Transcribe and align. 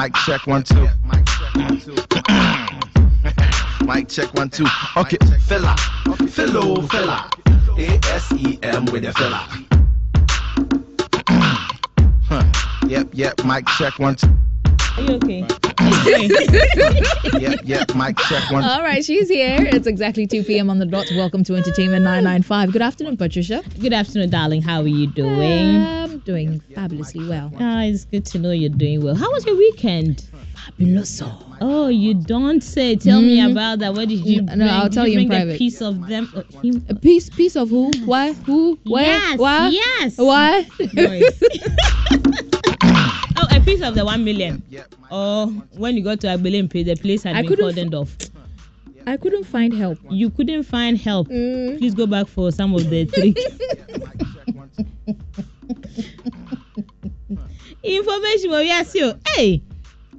Mic 0.00 0.14
check 0.14 0.46
one 0.46 0.62
two. 0.62 0.88
Mic 3.84 4.08
check 4.08 4.32
one 4.32 4.48
two. 4.48 4.64
Okay, 4.96 5.16
fella, 5.40 5.76
fellow 6.28 6.82
fella. 6.82 7.28
A 7.76 7.98
S 8.04 8.30
E 8.34 8.60
M 8.62 8.84
with 8.84 9.04
a 9.06 9.12
fella. 9.14 9.44
Huh. 12.28 12.44
Yep, 12.86 13.08
yep. 13.12 13.44
Mic 13.44 13.66
check 13.76 13.98
one 13.98 14.14
two. 14.14 14.28
Are 14.98 15.02
you 15.02 15.14
okay? 15.14 15.46
Yep, 17.38 17.60
yep. 17.62 17.94
Mic 17.94 18.16
check 18.18 18.50
one. 18.50 18.64
All 18.64 18.82
right, 18.82 19.04
she's 19.04 19.28
here. 19.28 19.56
It's 19.60 19.86
exactly 19.86 20.26
2 20.26 20.42
p.m. 20.42 20.70
on 20.70 20.80
the 20.80 20.86
dot. 20.86 21.06
Welcome 21.14 21.44
to 21.44 21.54
Entertainment 21.54 22.02
995. 22.02 22.72
Good 22.72 22.82
afternoon, 22.82 23.16
Patricia. 23.16 23.62
Good 23.78 23.92
afternoon, 23.92 24.30
darling. 24.30 24.60
How 24.60 24.80
are 24.80 24.88
you 24.88 25.06
doing? 25.06 25.76
I'm 25.76 26.18
doing 26.18 26.58
fabulously 26.74 27.28
well. 27.28 27.52
Ah, 27.60 27.84
it's 27.84 28.06
good 28.06 28.26
to 28.26 28.40
know 28.40 28.50
you're 28.50 28.70
doing 28.70 29.04
well. 29.04 29.14
How 29.14 29.30
was 29.30 29.46
your 29.46 29.56
weekend? 29.56 30.28
Fabuloso. 30.56 31.44
Oh, 31.60 31.86
you 31.86 32.14
don't 32.14 32.60
say. 32.60 32.96
Tell 32.96 33.22
me 33.22 33.40
about 33.40 33.78
that. 33.78 33.94
What 33.94 34.08
did 34.08 34.26
you? 34.26 34.42
No, 34.42 34.56
bring? 34.56 34.62
I'll 34.62 34.88
Did 34.88 34.92
tell 34.94 35.06
you 35.06 35.20
in 35.20 35.28
private. 35.28 35.54
A 35.54 35.58
piece 35.58 35.80
of 35.80 36.08
them. 36.08 36.28
Uh, 36.34 36.42
him. 36.60 36.84
A 36.88 36.96
piece, 36.96 37.30
piece 37.30 37.54
of 37.54 37.70
who? 37.70 37.92
Why? 38.04 38.32
Who? 38.32 38.76
Where? 38.82 39.04
Yes, 39.04 39.38
Why? 39.38 39.68
yes. 39.68 40.18
Why? 40.18 40.66
Noise. 43.58 43.62
a 43.62 43.70
piece 43.70 43.82
of 43.82 43.94
the 43.94 44.04
one 44.04 44.24
million. 44.24 44.62
Or 45.10 45.46
when 45.76 45.96
you 45.96 46.02
got 46.02 46.20
to 46.20 46.26
Agbelempe, 46.28 46.84
the 46.84 46.96
place 46.96 47.22
had 47.22 47.36
I 47.36 47.42
been 47.42 47.48
couldn't 47.50 47.74
cordoned 47.76 47.94
off. 47.94 48.16
I 49.06 49.16
couldn't 49.16 49.44
find 49.44 49.72
help. 49.72 49.98
You 50.10 50.28
couldn't 50.30 50.64
find 50.64 50.98
help. 50.98 51.28
Mm. 51.28 51.78
Please 51.78 51.94
go 51.94 52.06
back 52.06 52.26
for 52.26 52.52
some 52.52 52.74
of 52.74 52.90
the 52.90 53.04
three. 53.06 53.34
Information 57.82 58.50
will 58.50 58.62
yes 58.62 58.94
you. 58.94 59.14
Hey, 59.34 59.62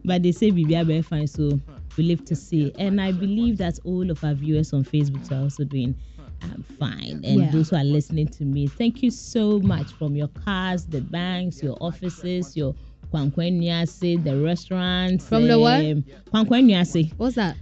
but 0.05 0.23
they 0.23 0.31
say 0.31 0.49
Bibi 0.49 0.81
very 0.83 1.01
fine, 1.01 1.27
so 1.27 1.59
we 1.97 2.03
live 2.03 2.23
to 2.25 2.35
see. 2.35 2.73
And 2.79 2.99
I 3.01 3.11
believe 3.11 3.57
that 3.57 3.77
all 3.83 4.09
of 4.09 4.23
our 4.23 4.33
viewers 4.33 4.73
on 4.73 4.83
Facebook 4.83 5.29
are 5.31 5.43
also 5.43 5.63
doing 5.65 5.95
um, 6.41 6.63
fine. 6.79 7.21
And 7.23 7.41
Yeah. 7.41 7.51
those 7.51 7.69
who 7.69 7.75
are 7.75 7.83
listening 7.83 8.27
to 8.29 8.45
me, 8.45 8.67
thank 8.67 9.03
you 9.03 9.11
so 9.11 9.59
much 9.59 9.91
from 9.93 10.15
your 10.15 10.29
cars, 10.29 10.85
the 10.85 11.01
banks, 11.01 11.61
your 11.61 11.77
offices, 11.81 12.55
your 12.55 12.73
Kwankwenyase, 13.13 14.23
the 14.23 14.37
restaurants. 14.37 15.27
From 15.27 15.47
the 15.47 15.59
what? 15.59 15.83
um, 15.83 16.03
Kwankwenyase. 16.33 17.13
What's 17.17 17.35
that? 17.35 17.55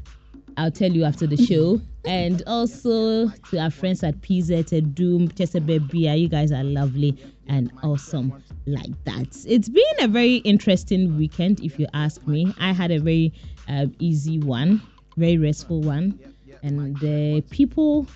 I'll 0.57 0.71
tell 0.71 0.91
you 0.91 1.03
after 1.03 1.27
the 1.27 1.37
show. 1.37 1.79
and 2.05 2.41
also 2.47 3.27
to 3.29 3.59
our 3.59 3.69
friends 3.69 4.03
at 4.03 4.15
PZ, 4.21 4.73
at 4.77 4.95
Doom, 4.95 5.27
Chesebebia. 5.29 6.19
You 6.19 6.27
guys 6.27 6.51
are 6.51 6.63
lovely 6.63 7.15
and 7.47 7.71
awesome 7.83 8.33
like 8.65 8.91
that. 9.05 9.27
It's 9.47 9.69
been 9.69 9.83
a 9.99 10.07
very 10.07 10.37
interesting 10.37 11.17
weekend, 11.17 11.59
if 11.61 11.79
you 11.79 11.87
ask 11.93 12.25
me. 12.27 12.53
I 12.59 12.71
had 12.73 12.91
a 12.91 12.99
very 12.99 13.33
uh, 13.69 13.85
easy 13.99 14.39
one, 14.39 14.81
very 15.15 15.37
restful 15.37 15.81
one. 15.81 16.19
And 16.63 16.97
the 16.99 17.41
people, 17.51 18.07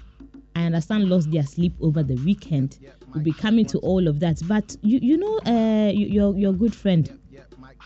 I 0.55 0.63
understand, 0.63 1.07
lost 1.09 1.31
their 1.31 1.43
sleep 1.43 1.73
over 1.81 2.01
the 2.01 2.15
weekend. 2.15 2.79
We'll 3.13 3.23
be 3.23 3.33
coming 3.33 3.65
to 3.67 3.77
all 3.79 4.07
of 4.07 4.19
that. 4.21 4.41
But 4.47 4.75
you, 4.81 4.99
you 5.01 5.17
know, 5.17 5.39
uh, 5.45 5.91
you- 5.91 6.07
your, 6.07 6.35
your 6.37 6.53
good 6.53 6.73
friend. 6.73 7.17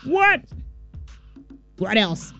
What? 0.04 0.42
What 1.78 1.96
else? 1.96 2.32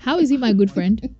How 0.00 0.18
is 0.18 0.28
he 0.30 0.36
my 0.36 0.52
good 0.52 0.70
friend? 0.70 1.14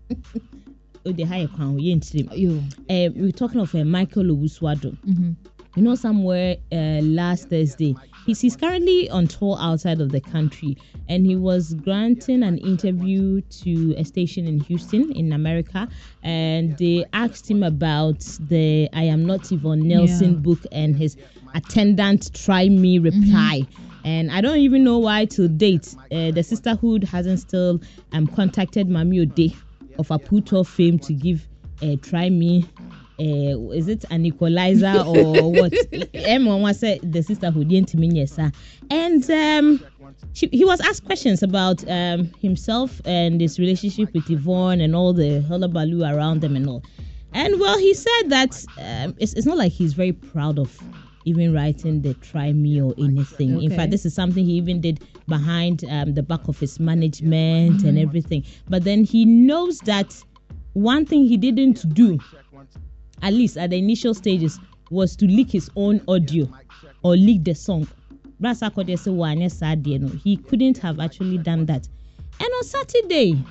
Oh, 1.05 1.13
the 1.13 1.25
higher 1.25 1.49
crown. 1.49 1.79
You 1.79 1.93
ain't. 1.93 2.13
You. 2.15 2.63
uh, 2.89 3.11
we're 3.15 3.33
talking 3.33 3.61
of 3.61 3.75
uh, 3.75 3.85
Michael 3.85 4.25
Owusu 4.25 4.63
Addo. 4.63 4.97
Mhm. 5.05 5.37
You 5.75 5.83
know, 5.83 5.95
somewhere 5.95 6.57
uh, 6.71 7.01
last 7.03 7.49
Thursday, 7.49 7.97
he's, 8.27 8.41
he's 8.43 8.57
currently 8.57 9.09
on 9.09 9.27
tour 9.27 9.57
outside 9.59 10.03
of 10.03 10.13
the 10.13 10.21
country, 10.21 10.77
and 11.09 11.25
he 11.25 11.35
was 11.35 11.73
granting 11.75 12.43
an 12.43 12.59
interview 12.59 13.41
to 13.63 13.95
a 13.97 14.05
station 14.05 14.47
in 14.47 14.61
Houston, 14.61 15.11
in 15.13 15.33
America, 15.33 15.89
and 16.23 16.77
they 16.77 17.07
asked 17.15 17.51
him 17.51 17.63
about 17.63 18.21
the 18.49 18.89
"I 18.93 19.05
Am 19.05 19.25
Not 19.25 19.51
Yvonne 19.51 19.89
Nelson" 19.89 20.33
Yeah. 20.35 20.39
book 20.41 20.61
and 20.73 20.95
his 20.95 21.17
attendant 21.55 22.35
"Try 22.35 22.69
Me" 22.69 22.99
reply. 22.99 23.63
And 24.05 24.31
I 24.31 24.41
don't 24.41 24.59
even 24.59 24.85
know 24.85 24.99
why 24.99 25.27
to 25.27 25.49
date 25.49 25.95
uh, 26.11 26.31
the 26.33 26.43
sisterhood 26.43 27.05
hasn't 27.05 27.41
still 27.41 27.81
um, 28.13 28.27
contacted 28.27 28.89
Mami 28.89 29.23
Ode 29.23 29.55
of 29.99 30.09
Aputo 30.09 30.67
fame 30.67 30.99
to 31.01 31.13
give 31.13 31.47
uh, 31.83 31.97
"Try 32.03 32.31
Me." 32.31 32.69
uh, 33.23 33.71
is 33.71 33.89
it 33.89 34.05
an 34.11 34.27
equalizer 34.27 35.03
or 35.07 35.53
what? 35.53 35.73
Everyone 36.15 36.75
said 36.75 37.01
the 37.13 37.23
sisterhood 37.23 37.69
didn't 37.69 37.95
mean 37.95 38.17
yes, 38.17 38.33
sir. 38.33 38.51
And 38.91 39.29
um, 39.31 39.85
she, 40.33 40.49
he 40.49 40.65
was 40.65 40.81
asked 40.81 41.05
questions 41.05 41.43
about 41.43 41.89
um, 41.89 42.31
himself 42.41 43.01
and 43.05 43.41
his 43.41 43.59
relationship 43.59 44.13
with 44.15 44.29
Yvonne 44.31 44.81
and 44.81 44.97
all 44.97 45.13
the 45.13 45.43
hullabaloo 45.43 46.05
around 46.05 46.41
them 46.41 46.57
and 46.57 46.69
all. 46.69 46.83
And 47.35 47.61
well, 47.61 47.79
he 47.79 47.95
said 47.95 48.29
that 48.29 48.65
um, 48.79 49.15
it's, 49.19 49.33
it's 49.35 49.47
not 49.47 49.57
like 49.57 49.73
he's 49.73 49.95
very 49.95 50.13
proud 50.13 50.59
of 50.59 50.77
even 51.25 51.53
writing 51.53 52.03
the 52.03 52.15
try 52.15 52.53
me 52.53 52.81
or 52.81 52.95
anything. 52.99 53.63
In 53.63 53.71
fact, 53.71 53.91
this 53.91 54.05
is 54.05 54.15
something 54.15 54.45
he 54.45 54.53
even 54.53 54.81
did 54.81 55.05
behind 55.29 55.85
um, 55.89 56.15
the 56.15 56.23
back 56.23 56.49
of 56.49 56.59
his 56.59 56.81
management 56.81 57.85
and 57.85 57.99
everything. 57.99 58.45
But 58.69 58.85
then 58.85 59.05
he 59.05 59.25
knows 59.25 59.81
that 59.81 60.23
one 60.73 61.05
thing 61.07 61.27
he 61.27 61.37
didn't 61.37 61.93
do 61.95 62.19
at 63.23 63.33
least 63.33 63.57
at 63.57 63.71
the 63.71 63.79
initial 63.79 64.15
stages, 64.15 64.61
was 64.91 65.17
to 65.17 65.27
leak 65.27 65.51
his 65.51 65.71
own 65.77 66.01
audio 66.09 66.47
or 67.03 67.17
leak 67.17 67.45
the 67.45 67.55
song. 67.55 67.87
Bra 68.41 68.51
Sarkodie 68.53 68.99
said, 68.99 69.13
"Wa 69.15 69.29
anyɛ 69.29 69.51
saa 69.51 69.75
adeɛ 69.77 70.01
no." 70.01 70.09
He 70.09 70.37
couldn't 70.37 70.79
have 70.79 70.99
actually 71.01 71.39
done 71.39 71.67
that. 71.67 71.89
And 72.41 72.49
on 72.59 72.65
Saturday, 72.65 73.45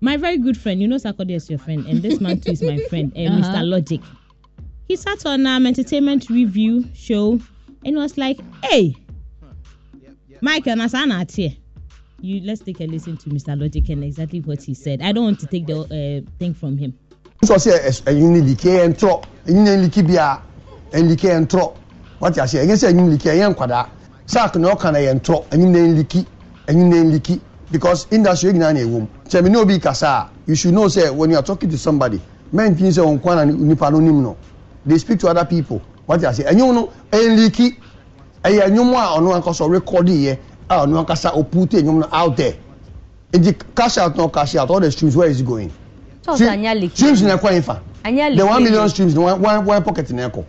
my 0.00 0.16
very 0.16 0.38
good 0.38 0.56
friend, 0.56 0.80
you 0.80 0.88
know 0.88 0.96
Sarkodie 0.96 1.34
is 1.36 1.50
your 1.50 1.58
friend, 1.58 1.86
and 1.86 2.02
this 2.02 2.20
man 2.20 2.40
too 2.40 2.52
is 2.52 2.62
my 2.62 2.78
friend, 2.88 3.12
uh, 3.14 3.20
Uh-huh. 3.28 3.40
Mr. 3.40 3.68
Logic. 3.68 4.00
He 4.88 4.96
sat 4.96 5.26
on 5.26 5.46
um 5.46 5.66
entertainment 5.66 6.30
review 6.30 6.82
show 6.94 7.38
and 7.84 7.94
was 7.96 8.16
like, 8.16 8.40
"Hey, 8.64 8.96
Michael 10.40 10.78
here." 11.30 11.52
You 12.22 12.40
let's 12.42 12.62
take 12.62 12.80
a 12.80 12.84
listen 12.84 13.18
to 13.18 13.28
Mr. 13.30 13.60
Logic 13.60 13.86
and 13.90 14.02
exactly 14.02 14.40
what 14.40 14.62
he 14.62 14.72
said. 14.72 15.02
I 15.02 15.12
don't 15.12 15.24
want 15.24 15.40
to 15.40 15.46
take 15.46 15.66
the 15.66 15.78
uh, 16.24 16.30
thing 16.38 16.54
from 16.54 16.78
him. 16.78 16.94
sọ 17.44 17.58
sẹ 17.58 17.70
ẹyin 18.06 18.32
ni 18.32 18.40
like 18.40 18.64
yẹn 18.68 18.92
ntorọ 18.92 19.22
ẹyin 19.46 19.64
ni 19.64 19.76
like 19.76 20.02
bia 20.02 20.38
ẹyin 20.92 21.08
like 21.10 21.28
yẹn 21.28 21.44
ntorọ 21.46 21.72
wati 22.20 22.40
ase 22.40 22.58
ẹyin 22.58 22.76
sẹ 22.76 22.86
ẹyin 22.92 23.10
like 23.10 23.28
yẹn 23.28 23.52
nkwadaa 23.52 23.86
sack 24.26 24.56
na 24.56 24.68
ọka 24.74 24.92
na 24.92 24.98
yẹn 24.98 25.16
ntorọ 25.20 25.44
ẹyin 25.50 25.74
ẹyin 25.74 25.96
like 25.98 26.24
ẹyin 26.66 26.90
ẹyin 26.92 27.12
like 27.12 27.40
because 27.70 28.06
industry 28.10 28.52
nyinaa 28.52 28.72
na 28.72 28.80
ewu 28.80 29.00
mu 29.00 29.06
sẹmi 29.28 29.50
ní 29.50 29.56
obi 29.56 29.78
kasa 29.78 30.28
you 30.48 30.54
should 30.56 30.74
know 30.74 30.88
say 30.88 31.10
when 31.10 31.30
you 31.30 31.36
are 31.36 31.46
talking 31.46 31.70
to 31.70 31.78
somebody 31.78 32.18
men 32.52 32.74
kin 32.76 32.90
sẹ 32.92 33.02
wọn 33.02 33.18
kwan 33.20 33.36
na 33.36 33.44
nipa 33.44 33.90
no 33.90 34.00
nim 34.00 34.22
no 34.22 34.36
they 34.88 34.98
speak 34.98 35.18
to 35.20 35.28
other 35.28 35.44
people. 35.44 35.80
Wati 36.08 36.26
ase 36.26 36.42
ẹyin 36.44 36.74
no 36.74 36.88
ẹyin 37.12 37.36
like 37.36 37.76
ẹyẹ 38.44 38.60
ẹnyọm 38.68 38.94
a 38.94 39.18
ọno 39.18 39.34
ankasa 39.34 39.68
record 39.70 40.08
yẹ 40.08 40.38
a 40.68 40.76
ọno 40.86 40.98
ankasa 41.04 41.30
opute 41.34 41.78
ẹnyọm 41.82 41.98
no 42.00 42.08
out 42.12 42.36
there. 42.36 42.54
Nti 43.32 43.52
cash 43.76 43.98
out 43.98 44.16
no 44.16 44.28
cash 44.28 44.54
out. 44.56 44.70
All 44.70 44.80
the 44.80 44.90
streams 44.90 45.16
where 45.16 45.28
is 45.28 45.40
it 45.40 45.46
going. 45.46 45.70
Streams 46.22 47.22
na 47.22 47.36
ẹkọ 47.36 47.50
yẹn 47.52 47.62
fa 47.62 47.80
the 48.04 48.46
one 48.46 48.62
million 48.64 48.88
streams 48.88 49.14
na 49.14 49.20
one 49.34 49.64
one 49.66 49.82
pocket 49.84 50.10
na 50.10 50.28
ẹkọ 50.28 50.44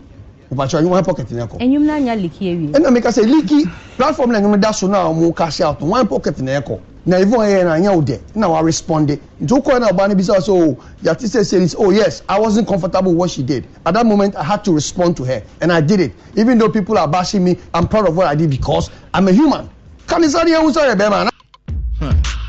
mpatsọ 0.52 0.88
one 0.90 1.04
pocket 1.04 1.30
na 1.32 1.46
ẹkọ 1.46 1.58
na 1.86 1.94
anya 1.94 2.14
leak 2.16 2.32
yẹ 2.40 2.54
wie. 2.56 2.72
ẹnna 2.72 2.90
mi 2.90 3.00
ka 3.00 3.10
sẹ 3.12 3.22
leaky 3.22 3.64
platform 3.98 4.32
na 4.32 4.38
ẹnyẹn 4.40 4.60
da 4.62 4.72
so 4.72 4.88
na 4.88 4.98
ọmọ 5.04 5.34
cash 5.34 5.60
out. 5.60 5.80
One 5.82 6.06
pocket 6.06 6.38
na 6.40 6.52
ẹkọ 6.60 6.78
na 7.06 7.16
even 7.20 7.32
ọyẹ 7.40 7.64
na 7.64 7.72
anya 7.74 7.92
o 7.92 8.00
dẹ 8.02 8.18
na 8.34 8.48
wa 8.48 8.62
respond 8.62 9.18
nti 9.40 9.54
o 9.54 9.60
kọ 9.60 9.72
ẹ 9.76 9.80
na 9.80 9.86
ọba 9.88 10.08
ni 10.08 10.14
bi 10.14 10.22
sẹ 10.22 10.40
so 10.40 10.76
yàtí 11.04 11.26
sẹ 11.28 11.42
sẹ 11.44 11.74
oh 11.78 11.90
yes 11.92 12.22
i 12.28 12.38
wasnt 12.40 12.66
comfortable 12.66 13.10
with 13.12 13.18
what 13.18 13.30
she 13.30 13.42
did 13.42 13.64
at 13.86 13.94
that 13.94 14.06
moment 14.06 14.36
i 14.36 14.42
had 14.42 14.62
to 14.64 14.72
respond 14.72 15.16
to 15.16 15.24
her 15.24 15.42
and 15.60 15.72
i 15.72 15.80
did 15.80 16.00
it 16.00 16.12
even 16.36 16.58
though 16.58 16.68
people 16.72 16.98
are 16.98 17.08
bashing 17.08 17.42
me 17.44 17.56
i'm 17.74 17.86
proud 17.88 18.06
of 18.08 18.16
what 18.16 18.26
i 18.26 18.34
did 18.34 18.50
because 18.50 18.90
i'm 19.14 19.28
a 19.28 19.32
human 19.32 19.68
kanisani 20.06 20.50
ehun 20.52 20.72
sọ 20.72 20.86
yẹ 20.88 20.94
bẹẹ 20.96 21.10
ma 21.10 21.30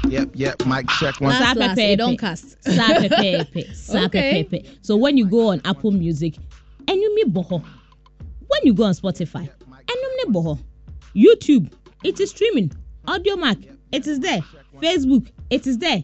Yep, 0.09 0.29
yep. 0.35 0.65
Mic 0.65 0.87
check 0.99 1.21
one. 1.21 1.29
Last, 1.29 1.39
Saa 1.39 1.53
last, 1.59 1.77
it 1.79 1.95
don't 1.95 2.17
cast. 2.17 2.57
Saa 2.65 2.87
pɛpɛɛpɛ. 2.99 3.73
Saa 3.75 4.05
Okay. 4.05 4.65
So 4.81 4.97
when 4.97 5.15
you 5.15 5.25
go 5.25 5.49
on 5.51 5.61
Apple 5.63 5.91
Music, 5.91 6.35
ɛnum 6.87 7.31
bɔ 7.31 7.47
hɔ. 7.47 7.63
When 8.47 8.61
you 8.63 8.73
go 8.73 8.83
on 8.83 8.93
Spotify, 8.93 9.47
ɛnum 9.87 10.33
bɔ 10.33 10.43
hɔ. 10.43 10.59
YouTube, 11.15 11.71
it 12.03 12.19
is 12.19 12.31
streaming. 12.31 12.71
Audiomack, 13.07 13.57
it 13.91 14.07
is 14.07 14.19
there. 14.19 14.41
Facebook, 14.81 15.27
it 15.49 15.67
is 15.67 15.77
there. 15.77 16.03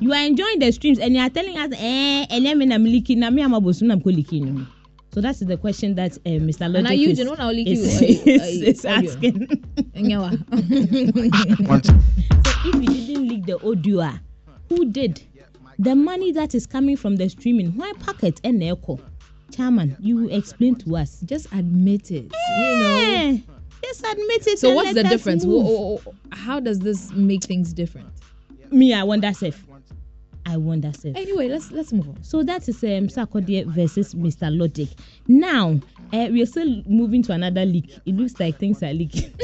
You 0.00 0.12
are 0.12 0.24
enjoying 0.24 0.58
the 0.58 0.72
streams 0.72 0.98
and 0.98 1.14
you 1.14 1.20
are 1.20 1.30
telling 1.30 1.56
us, 1.56 1.70
eh, 1.78 2.26
ɛnyɛ 2.26 2.56
mi 2.56 2.66
na 2.66 2.78
mi 2.78 3.00
liki 3.00 3.16
na 3.16 3.30
mi 3.30 3.42
ama 3.42 3.60
bosun 3.60 3.82
na 3.88 3.96
mi 3.96 4.02
liki 4.22 4.42
nu. 4.42 4.66
So 5.12 5.20
that 5.20 5.34
is 5.34 5.46
the 5.46 5.58
question 5.58 5.94
that 5.96 6.12
uh, 6.24 6.40
Mr. 6.40 6.72
Logic 6.72 6.78
And 6.78 6.86
are 6.88 6.94
you 6.94 7.10
is, 7.10 7.18
the 7.18 7.24
one 7.28 7.36
that 7.36 7.44
will 7.44 7.58
is, 7.66 8.00
you, 8.02 8.32
uh, 8.32 8.44
is, 8.44 8.62
is 8.62 8.84
asking. 8.86 9.46
Nyewa. 9.94 11.68
One. 11.68 11.82
So 11.84 11.92
if 12.64 12.74
you 12.76 13.06
didn't 13.06 13.28
leak 13.28 13.44
the 13.46 13.58
audio, 13.68 14.00
ah, 14.00 14.18
who 14.70 14.86
did? 14.90 15.20
The 15.78 15.94
money 15.94 16.32
that 16.32 16.54
is 16.54 16.66
coming 16.66 16.96
from 16.96 17.16
the 17.16 17.28
streaming, 17.28 17.76
why 17.76 17.92
pocket 17.98 18.40
and 18.44 18.62
echo? 18.62 19.00
Chairman, 19.54 19.96
you 20.00 20.28
explain 20.30 20.76
to 20.76 20.96
us. 20.96 21.20
Just 21.24 21.46
admit 21.52 22.10
it. 22.10 22.32
You 22.32 22.78
know. 22.78 23.40
Just 23.82 24.00
admit 24.06 24.46
it. 24.46 24.58
So 24.58 24.68
and 24.68 24.76
what's 24.76 24.94
the 24.94 25.02
let 25.02 25.06
us 25.06 25.24
difference? 25.24 25.44
How 26.32 26.60
does 26.60 26.78
this 26.80 27.10
make 27.12 27.44
things 27.44 27.72
different? 27.72 28.08
Me, 28.70 28.94
I 28.94 29.02
wonder 29.02 29.32
self. 29.32 29.62
I 30.46 30.56
wonder 30.56 30.92
self. 30.92 31.16
Anyway, 31.16 31.48
let's 31.48 31.70
let's 31.70 31.92
move 31.92 32.08
on. 32.08 32.22
So 32.22 32.42
that 32.42 32.68
is 32.68 32.82
um, 32.84 33.08
Sarkodie 33.08 33.64
versus 33.66 34.14
Mr. 34.14 34.56
Logic. 34.56 34.88
Now, 35.28 35.80
uh, 36.12 36.28
we 36.30 36.42
are 36.42 36.46
still 36.46 36.82
moving 36.86 37.22
to 37.24 37.32
another 37.32 37.64
leak. 37.64 37.96
It 38.06 38.16
looks 38.16 38.38
like 38.40 38.58
things 38.58 38.82
are 38.82 38.92
leaking. 38.92 39.32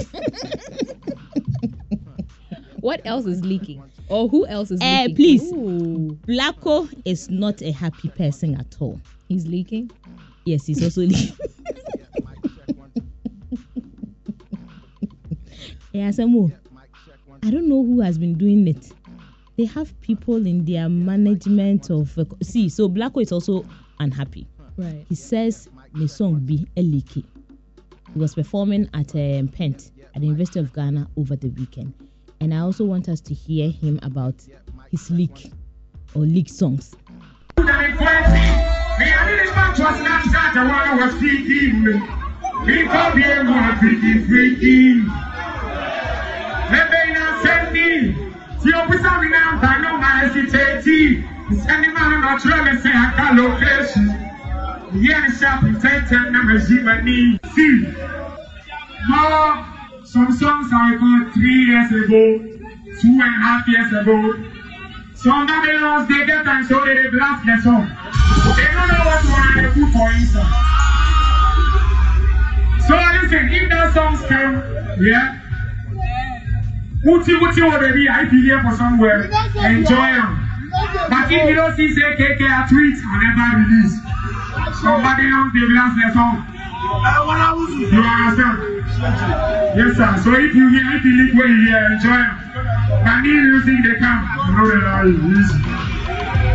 What 2.81 3.01
else 3.05 3.27
is 3.27 3.45
leaking? 3.45 3.83
Or 4.09 4.29
who 4.29 4.47
else 4.47 4.71
is 4.71 4.81
Eh, 4.81 5.03
leaking? 5.09 5.17
please. 5.17 5.53
Ooh, 5.53 6.17
Blacko 6.27 6.89
is 7.05 7.29
not 7.29 7.61
a 7.61 7.73
happy 7.73 8.09
person 8.11 8.55
at 8.55 8.77
all. 8.81 9.01
he's 9.29 9.47
leaking. 9.47 9.91
Yes, 10.45 10.65
he's 10.67 10.83
also 10.83 11.01
leaking. 11.03 11.37
yeah, 15.93 16.09
Samu. 16.11 16.53
I 17.43 17.51
don't 17.51 17.69
know 17.69 17.85
who 17.85 18.01
has 18.01 18.19
been 18.19 18.35
doing 18.35 18.67
it. 18.67 18.93
They 19.57 19.65
have 19.67 19.99
people 20.01 20.47
in 20.47 20.65
their 20.65 20.89
management 20.89 21.91
of. 21.91 22.17
Uh, 22.19 22.25
see, 22.43 22.69
so 22.69 22.89
Blacko 22.89 23.23
is 23.23 23.33
also 23.33 23.65
unhappy. 24.01 24.47
Right. 24.77 25.05
he 25.09 25.17
says 25.17 25.69
the 25.95 26.07
song 26.07 26.39
be 26.39 26.69
a 26.77 26.83
leaky. 26.83 27.25
He 28.13 28.19
was 28.19 28.35
performing 28.35 28.89
at 28.95 29.13
um, 29.17 29.49
Pent 29.49 29.91
at 30.15 30.21
the 30.21 30.27
University 30.27 30.61
of 30.61 30.73
Ghana 30.73 31.09
over 31.17 31.35
the 31.35 31.49
weekend. 31.49 31.93
And 32.41 32.55
I 32.55 32.59
also 32.59 32.85
want 32.85 33.09
us 33.09 33.21
to 33.23 33.35
hear 33.35 33.71
him 33.71 33.99
about 34.03 34.37
his 34.91 35.11
leak 35.11 35.51
or 36.15 36.23
leak 36.23 36.49
songs. 36.49 36.95
More, 59.09 59.65
some 60.05 60.33
songs 60.33 60.71
I 60.73 60.93
recorded 60.93 61.33
three 61.35 61.67
years 61.67 61.91
ago, 61.93 62.39
two 63.01 63.09
and 63.09 63.21
a 63.21 63.25
half 63.25 63.69
years 63.69 63.93
ago. 63.93 64.35
Some 65.15 65.47
Babylons 65.47 66.09
they 66.09 66.27
get 66.27 66.47
and 66.47 66.67
so 66.67 66.85
they 66.85 67.09
blast 67.11 67.47
the 67.47 67.63
song. 67.63 67.87
They 68.57 68.69
don't 68.75 68.89
know 68.89 69.05
what 69.07 69.25
one 69.25 69.55
they 69.57 69.69
put 69.71 69.93
for 69.93 70.11
inside. 70.13 70.67
So 72.87 72.95
listen, 73.23 73.49
if 73.51 73.71
that 73.71 73.95
song 73.95 74.17
come, 74.29 75.05
yeah. 75.05 75.48
Uti 77.05 77.33
uti 77.33 77.63
what 77.63 77.81
baby, 77.81 78.09
I 78.09 78.25
be 78.25 78.43
here 78.43 78.61
for 78.63 78.75
somewhere. 78.77 79.25
Enjoy 79.25 80.09
them. 80.19 80.45
But 81.09 81.31
if 81.31 81.49
you 81.49 81.55
don't 81.55 81.75
see 81.77 81.95
say 81.95 82.15
KK 82.17 82.41
a 82.43 82.69
tweet 82.69 82.99
and 82.99 83.19
never 83.23 83.59
release, 83.59 83.95
somebody 84.83 85.31
else 85.31 85.53
they 85.55 85.65
blast 85.67 85.95
the 85.97 86.13
song. 86.13 86.45
You 87.93 88.03
understand? 88.03 88.59
Yes, 89.77 89.97
sir. 89.97 90.21
So 90.25 90.35
if 90.35 90.55
you 90.55 90.69
hear, 90.69 90.97
if 90.97 91.05
you 91.05 91.23
leak 91.23 91.35
where 91.35 91.49
you 91.49 91.67
hear, 91.67 91.93
enjoy 91.93 92.09
them. 92.09 92.35
But 93.05 93.21
new 93.21 93.43
music 93.43 93.79
they 93.85 93.99
come, 93.99 94.21
you 94.47 94.57
know 94.57 94.67
they 94.69 94.87
are 94.87 95.07
easy. 95.07 95.59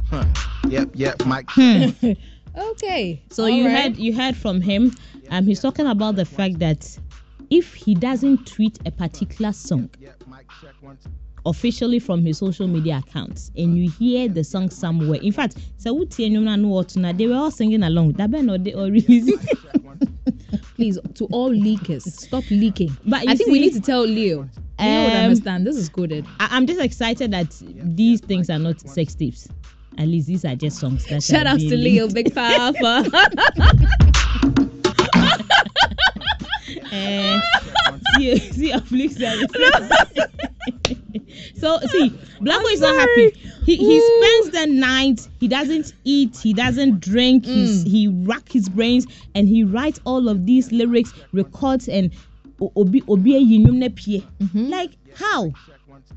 Huh. 0.10 0.26
Yep, 0.70 0.90
yep, 0.94 1.26
Mike. 1.26 1.50
Okay. 2.56 3.20
So 3.32 3.44
all 3.44 3.50
you 3.50 3.66
right. 3.66 3.84
heard 3.84 3.98
you 3.98 4.16
heard 4.16 4.38
from 4.38 4.62
him. 4.62 4.94
Um, 5.32 5.46
he's 5.46 5.60
talking 5.60 5.88
about 5.88 6.16
the 6.18 6.26
fact 6.26 6.60
that 6.60 7.00
if 7.50 7.74
he 7.74 7.96
doesn't 7.96 8.46
tweet 8.46 8.78
a 8.86 8.92
particular 8.92 9.54
song 9.54 9.90
Yep, 10.62 10.64
Mike, 10.64 10.74
check 10.74 10.76
one, 10.82 10.98
two. 11.04 11.10
officially 11.46 12.00
from 12.00 12.24
his 12.26 12.38
social 12.38 12.68
media 12.68 13.02
accounts 13.06 13.52
and 13.58 13.78
you 13.78 13.90
hear 13.92 14.28
the 14.28 14.44
song 14.44 14.70
somewhere, 14.70 15.20
in 15.22 15.32
fact, 15.32 15.58
so 15.78 15.94
they 16.06 17.28
were 17.28 17.36
all 17.36 17.52
singing 17.52 17.84
along. 17.84 18.14
That 18.14 18.32
band 18.32 18.50
or 18.50 18.58
they 18.58 18.74
or 18.74 18.86
releasing. 18.86 19.38
please 20.76 20.98
to 21.16 21.26
all 21.26 21.52
leakers, 21.52 22.04
stop 22.04 22.44
leaking. 22.50 22.96
But 23.06 23.28
I 23.28 23.32
you 23.32 23.38
think 23.38 23.52
we 23.52 23.60
need 23.60 23.74
to 23.74 23.82
tell 23.82 24.02
Leo. 24.04 24.48
Leo 24.80 25.04
would 25.04 25.14
Um, 25.14 25.24
understand. 25.26 25.68
This 25.68 25.76
is 25.76 25.90
coded. 25.90 26.26
I- 26.40 26.50
I'm 26.52 26.66
just 26.66 26.80
excited 26.82 27.32
that 27.32 27.48
these 27.96 28.20
things 28.22 28.50
are 28.50 28.60
not 28.60 28.80
sex 28.82 29.14
tapes. 29.16 29.48
At 29.98 30.08
least 30.08 30.28
these 30.28 30.44
are 30.46 30.56
just 30.56 30.80
songs. 30.80 31.06
That 31.06 31.22
Shout 31.22 31.46
are 31.46 31.50
out 31.50 31.60
to 31.60 31.78
Leo, 31.78 32.08
big 32.10 32.34
papa. 32.34 33.06
uh, 36.92 37.40
see, 38.16 38.40
see 38.52 38.72
a 38.72 38.80
flick 38.82 39.12
service. 39.12 39.52
so 41.58 41.80
see, 41.88 42.10
Blacko 42.42 42.72
is 42.72 42.82
not 42.82 42.96
happy. 42.96 43.32
He 43.66 43.76
he 43.78 44.02
spends 44.02 44.50
the 44.52 44.68
night. 44.68 45.28
He 45.40 45.48
doesn't 45.48 45.94
eat. 46.04 46.38
He 46.38 46.54
doesn't 46.54 47.00
drink. 47.00 47.46
He's, 47.46 47.84
he 47.84 48.08
rack 48.08 48.50
his 48.50 48.70
brains 48.70 49.06
and 49.36 49.48
he 49.48 49.64
writes 49.64 50.00
all 50.06 50.28
of 50.30 50.46
these 50.46 50.72
lyrics, 50.72 51.14
records 51.32 51.88
and 51.88 52.12
o- 52.62 52.72
obi 52.76 53.02
obi 53.08 53.34
eyi 53.34 53.60
nnwom 53.60 53.78
na 53.78 53.90
pie. 53.90 54.24
Like 54.54 54.92
how? 55.16 55.52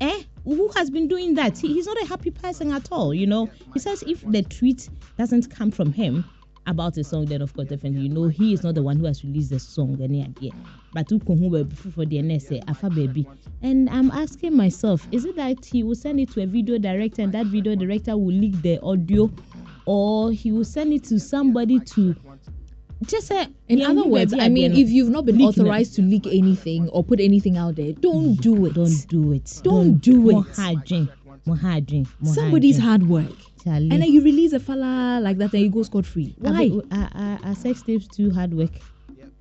Eh? 0.01 0.23
Who 0.43 0.69
has 0.75 0.89
been 0.89 1.07
doing 1.07 1.35
that? 1.35 1.57
He, 1.57 1.73
he's 1.73 1.85
not 1.85 2.01
a 2.01 2.05
happy 2.05 2.31
person 2.31 2.71
at 2.71 2.87
all. 2.91 3.13
You 3.13 3.27
know. 3.27 3.49
He 3.73 3.79
says 3.79 4.03
if 4.03 4.21
the 4.29 4.43
tweet 4.43 4.89
doesn't 5.17 5.49
come 5.49 5.71
from 5.71 5.93
him 5.93 6.25
about 6.67 6.97
a 6.97 7.03
song, 7.03 7.25
then 7.25 7.41
of 7.41 7.53
course 7.53 7.69
definitely 7.69 8.01
you 8.01 8.09
know 8.09 8.27
he 8.27 8.53
is 8.53 8.63
not 8.63 8.75
the 8.75 8.83
one 8.83 8.97
who 8.97 9.05
has 9.05 9.23
released 9.23 9.49
the 9.49 9.59
song. 9.59 9.97
Any 10.01 10.23
idea? 10.23 10.51
But 10.93 11.09
who 11.09 11.19
can 11.19 11.37
who 11.37 11.65
for 11.69 12.05
the 12.05 12.39
say 12.39 12.61
Afa 12.67 12.89
baby? 12.89 13.25
And 13.61 13.89
I'm 13.89 14.11
asking 14.11 14.55
myself, 14.55 15.07
is 15.11 15.25
it 15.25 15.35
that 15.37 15.65
he 15.65 15.83
will 15.83 15.95
send 15.95 16.19
it 16.19 16.29
to 16.31 16.43
a 16.43 16.45
video 16.45 16.77
director 16.77 17.21
and 17.21 17.33
that 17.33 17.47
video 17.47 17.75
director 17.75 18.17
will 18.17 18.33
leak 18.33 18.61
the 18.61 18.79
audio, 18.81 19.31
or 19.85 20.31
he 20.31 20.51
will 20.51 20.65
send 20.65 20.93
it 20.93 21.03
to 21.05 21.19
somebody 21.19 21.79
to 21.79 22.15
just 23.05 23.27
say. 23.27 23.47
In 23.67 23.79
"Yeah, 23.79 23.89
other 23.89 24.05
words, 24.05 24.33
I 24.33 24.49
mean, 24.49 24.73
if 24.73 24.89
you've 24.89 25.09
not 25.09 25.25
been 25.25 25.37
leaking 25.37 25.65
it." 25.65 25.67
authorized 25.67 25.95
to 25.95 26.01
leak 26.01 26.27
anything 26.27 26.89
or 26.89 27.03
put 27.03 27.19
anything 27.19 27.57
out 27.57 27.75
there, 27.75 27.93
don't 27.93 28.35
do 28.35 28.65
it. 28.65 28.73
Don't 28.73 29.07
do 29.07 29.31
it. 29.33 29.61
Don't 29.63 29.97
do 29.99 30.19
More 30.21 30.45
it. 30.49 30.57
More 30.57 30.75
drink. 30.83 32.07
More 32.19 32.33
Somebody's 32.33 32.77
hard 32.79 33.07
work. 33.07 33.31
Drink. 33.67 33.79
Charlie. 33.79 33.89
And 33.91 34.01
then 34.01 34.11
you 34.11 34.21
release 34.21 34.53
a 34.53 34.59
fella 34.59 35.19
like 35.21 35.37
that 35.37 35.53
and 35.53 35.61
you 35.63 35.69
go 35.69 35.83
scot 35.83 36.05
free. 36.05 36.35
Are 36.45 36.51
Why? 36.51 36.67
we- 36.67 36.81
Are, 36.91 37.09
are, 37.13 37.39
are 37.43 37.55
sex 37.55 37.81
tapes 37.81 38.07
too 38.07 38.31
hard 38.31 38.53
work? 38.53 38.71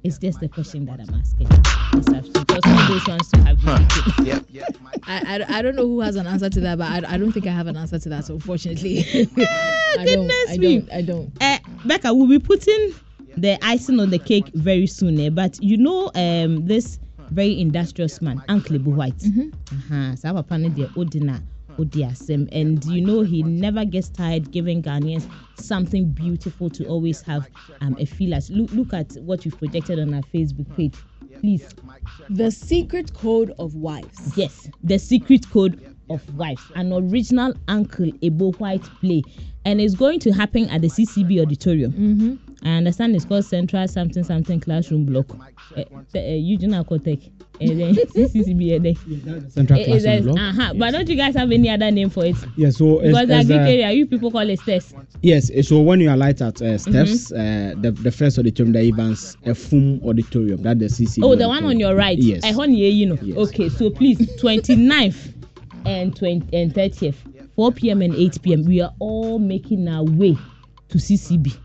It's 0.04 0.18
just 0.18 0.38
the 0.38 0.48
question 0.48 0.84
that 0.86 1.00
I'm 1.00 1.12
asking. 1.14 1.48
It's 1.50 2.08
absolutely 2.08 2.44
because 2.44 2.88
those 2.88 3.08
ones 3.08 3.28
to 3.32 3.40
have 3.42 3.60
been 3.60 3.88
leaking. 3.88 4.26
Yep, 4.26 4.44
yep, 4.50 4.76
I, 5.02 5.40
I, 5.48 5.58
I 5.58 5.62
don't 5.62 5.74
know 5.74 5.86
who 5.86 5.98
has 6.00 6.14
an 6.14 6.28
answer 6.28 6.48
to 6.48 6.60
that, 6.60 6.78
but 6.78 7.04
I, 7.04 7.14
I 7.14 7.16
don't 7.18 7.32
think 7.32 7.46
I 7.48 7.50
have 7.50 7.66
an 7.66 7.76
answer 7.76 7.98
to 7.98 8.08
that, 8.10 8.24
so 8.24 8.34
unfortunately. 8.34 9.00
I 9.00 9.24
don't. 9.34 9.38
Ah, 9.40 10.04
goodness 10.04 10.34
I 10.48 10.56
don't. 10.58 10.92
I 10.92 11.02
don't. 11.02 11.32
Uh, 11.40 11.58
Becca, 11.86 12.14
we'll 12.14 12.28
be 12.28 12.38
putting 12.38 12.94
the 13.36 13.58
icing 13.62 13.98
on 13.98 14.10
the 14.10 14.18
cake 14.20 14.46
very 14.54 14.86
soon. 14.86 15.18
Eh? 15.18 15.30
But 15.30 15.58
you 15.60 15.76
know, 15.76 16.12
um, 16.14 16.64
this 16.66 17.00
very 17.30 17.58
industrious 17.60 18.22
man, 18.22 18.40
Uncle 18.48 18.76
Ebo 18.76 18.90
White. 18.90 19.24
Uh-huh. 19.26 20.14
So 20.14 20.28
our 20.28 20.42
partner 20.44 20.68
there, 20.68 20.86
Odina. 20.88 21.42
Odiasem, 21.78 22.48
and 22.52 22.84
you 22.86 23.00
know 23.00 23.22
he 23.22 23.42
never 23.42 23.84
gets 23.84 24.08
tired 24.08 24.50
giving 24.50 24.82
Ghanaians 24.82 25.28
something 25.54 26.10
beautiful 26.10 26.70
to 26.70 26.86
always 26.86 27.20
have 27.22 27.48
um, 27.80 27.96
a 27.98 28.04
feel 28.06 28.34
as. 28.34 28.50
Look, 28.50 28.70
look 28.72 28.92
at 28.92 29.12
what 29.22 29.44
you've 29.44 29.58
projected 29.58 29.98
on 29.98 30.14
our 30.14 30.22
Facebook 30.22 30.74
page, 30.76 30.94
please. 31.40 31.68
The 32.28 32.50
secret 32.50 33.12
code 33.14 33.52
of 33.58 33.74
wives. 33.74 34.36
Yes, 34.36 34.68
the 34.82 34.98
secret 34.98 35.48
code 35.50 35.95
of 36.10 36.22
wives, 36.36 36.62
an 36.74 36.92
original 36.92 37.54
Uncle 37.68 38.10
Ebo 38.22 38.52
White 38.52 38.84
play, 39.00 39.22
and 39.64 39.80
it's 39.80 39.94
going 39.94 40.20
to 40.20 40.30
happen 40.32 40.68
at 40.70 40.80
the 40.82 40.88
CCB 40.88 41.42
auditorium. 41.42 41.92
Mm-hmm. 41.92 42.66
I 42.66 42.76
understand 42.78 43.14
it's 43.14 43.24
called 43.24 43.44
Central 43.44 43.86
something 43.86 44.24
something 44.24 44.60
classroom 44.60 45.04
block. 45.06 45.26
Uh, 45.76 45.82
uh, 46.14 46.18
Eugene 46.18 46.70
Akotech. 46.70 47.30
And 47.58 47.96
CCB. 47.96 48.84
eh, 48.86 49.48
Central 49.48 49.78
eh, 49.78 49.82
eh, 49.82 49.86
Classroom 50.00 50.24
Block. 50.24 50.38
Uh-huh. 50.38 50.74
But 50.76 50.90
don't 50.92 51.08
you 51.08 51.16
guys 51.16 51.34
have 51.36 51.50
any 51.50 51.70
other 51.70 51.90
name 51.90 52.10
for 52.10 52.24
it? 52.26 52.36
Yeah, 52.56 52.70
so 52.70 52.98
as, 52.98 53.08
Because 53.08 53.28
the 53.28 53.34
as, 53.34 53.46
Greek 53.46 53.58
uh, 53.60 53.62
area, 53.62 53.90
you 53.92 54.06
people 54.06 54.30
call 54.30 54.48
it 54.48 54.58
stairs. 54.60 54.92
yes, 55.22 55.50
eh, 55.54 55.62
so 55.62 55.80
when 55.80 56.00
you 56.00 56.10
alight 56.10 56.40
at 56.42 56.60
uh, 56.62 56.76
steps, 56.78 57.32
Mm-hmm. 57.32 57.78
uh, 57.78 57.82
the, 57.82 57.90
the 57.92 58.10
first 58.12 58.38
auditorium, 58.38 58.72
the 58.72 58.80
Evans 58.88 59.36
a 59.46 59.50
FUM 59.54 60.02
auditorium, 60.04 60.62
that 60.62 60.78
the 60.78 60.86
CCB. 60.86 61.24
Oh, 61.24 61.34
the 61.34 61.48
one 61.48 61.64
on 61.64 61.78
your 61.80 61.94
right. 61.94 62.18
Yes. 62.18 62.42
I 62.44 62.54
want 62.54 62.72
you, 62.72 62.86
you 62.88 63.06
know. 63.06 63.18
Yes. 63.22 63.36
Okay, 63.48 63.68
so 63.70 63.90
please, 63.90 64.18
29th 64.40 65.32
and 65.86 66.14
20 66.16 66.54
and 66.56 66.74
30th, 66.74 67.16
4 67.54 67.72
p.m. 67.72 68.02
and 68.02 68.14
8 68.14 68.42
p.m. 68.42 68.64
We 68.64 68.80
are 68.80 68.92
all 68.98 69.38
making 69.38 69.88
our 69.88 70.04
way 70.04 70.36
to 70.88 70.98
CCB 70.98 71.56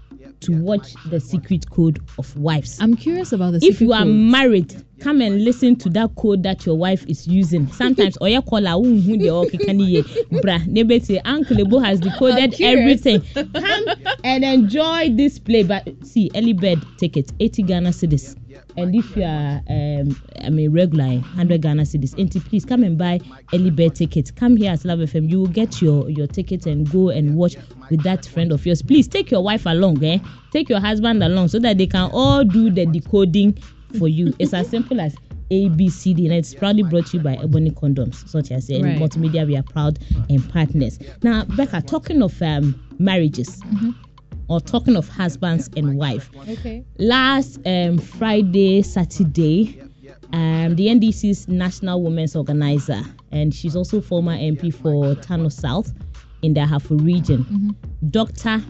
to 0.42 0.60
watch 0.62 0.94
the 1.06 1.20
secret 1.20 1.70
code 1.70 2.00
of 2.18 2.36
wives. 2.38 2.80
I'm 2.82 2.96
curious 2.96 3.32
about 3.32 3.52
the 3.54 3.60
if 3.66 3.80
you 3.80 3.94
are 3.94 4.04
code. 4.04 4.08
married, 4.08 4.86
come 5.00 5.22
and 5.22 5.44
listen 5.44 5.76
to 5.78 5.90
that 5.90 6.16
code 6.16 6.44
that 6.44 6.66
your 6.66 6.76
wife 6.78 7.06
is 7.08 7.28
using. 7.28 7.72
Sometimes 7.72 8.18
oya 8.22 8.42
kola 8.42 8.72
unhu 8.72 9.20
de 9.20 9.28
okikani 9.28 9.88
ye 9.92 10.02
bra 10.42 10.58
nebeti 10.60 11.22
Uncle 11.26 11.60
Ebo 11.62 11.80
has 11.80 12.00
decoded 12.00 12.60
everything. 12.62 13.22
Come 13.36 13.86
and 14.24 14.44
enjoy 14.44 15.10
this 15.12 15.38
play. 15.38 15.64
But 15.64 15.88
see, 16.04 16.32
early 16.36 16.54
bird 16.54 16.84
ticket, 16.98 17.32
80 17.40 17.64
Ghana 17.64 17.90
cedis. 17.90 18.36
And 18.78 18.96
if 18.96 19.16
you 19.16 19.24
are, 19.24 19.62
um, 19.70 20.16
I 20.42 20.50
mean, 20.50 20.72
regular, 20.72 21.06
100 21.06 21.62
Ghana 21.62 21.84
cedis, 21.84 22.18
Auntie, 22.20 22.40
please 22.40 22.66
come 22.66 22.84
and 22.84 22.98
buy 22.98 23.20
early 23.54 23.70
bird 23.70 23.96
tickets. 23.96 24.32
Come 24.32 24.56
here 24.58 24.72
at 24.72 24.84
Love 24.86 25.00
FM. 25.00 25.30
You 25.30 25.40
will 25.40 25.48
get 25.48 25.82
your, 25.82 26.10
your 26.10 26.28
ticket 26.28 26.66
and 26.66 26.90
go 26.90 27.10
and 27.10 27.36
watch 27.36 27.56
with 27.90 28.04
that 28.04 28.26
friend 28.26 28.52
of 28.52 28.66
yours. 28.66 28.82
Please 28.82 29.08
take 29.08 29.32
your 29.32 29.44
wife 29.44 29.66
along, 29.66 30.04
eh? 30.04 30.20
Take 30.52 30.70
your 30.70 30.80
husband 30.80 31.24
along 31.24 31.50
so 31.50 31.60
that 31.60 31.78
they 31.78 31.88
can 31.88 32.10
all 32.12 32.44
do 32.44 32.70
the 32.70 32.86
decoding 32.86 33.58
for 34.00 34.08
you. 34.08 34.34
It's 34.40 34.54
as 34.54 34.70
simple 34.70 35.00
as 35.02 35.16
A, 35.50 35.68
B, 35.70 35.90
C, 35.90 36.14
D, 36.14 36.26
and 36.28 36.34
it's 36.36 36.54
proudly 36.54 36.84
brought 36.84 37.08
to 37.08 37.18
you 37.18 37.24
by 37.24 37.34
Ebony 37.36 37.72
Condoms, 37.72 38.28
such 38.28 38.52
as 38.52 38.70
in 38.70 38.84
Right. 38.84 38.98
multimedia. 38.98 39.46
We 39.46 39.58
are 39.58 39.64
proud 39.64 40.00
and 40.30 40.48
partners. 40.50 40.98
Now, 41.24 41.44
Becca, 41.46 41.82
talking 41.82 42.22
of 42.22 42.42
um, 42.42 42.80
marriages 43.00 43.62
or 44.52 44.60
talking 44.60 44.98
of 44.98 45.08
husbands 45.08 45.70
and 45.78 45.98
wife, 45.98 46.30
Okay. 46.50 46.84
last 47.00 47.60
um, 47.66 47.98
Friday, 47.98 48.82
Saturday, 48.82 49.82
um, 50.34 50.76
the 50.76 50.88
NDC's 50.88 51.48
National 51.48 52.02
Women's 52.04 52.36
Organizer, 52.36 53.02
and 53.32 53.54
she's 53.56 53.76
also 53.78 54.02
former 54.02 54.34
MP 54.34 54.74
for 54.74 55.16
Tano 55.16 55.52
South 55.52 55.94
in 56.42 56.54
the 56.54 56.60
Ahafo 56.62 57.02
region, 57.04 57.76
Dr. 58.10 58.62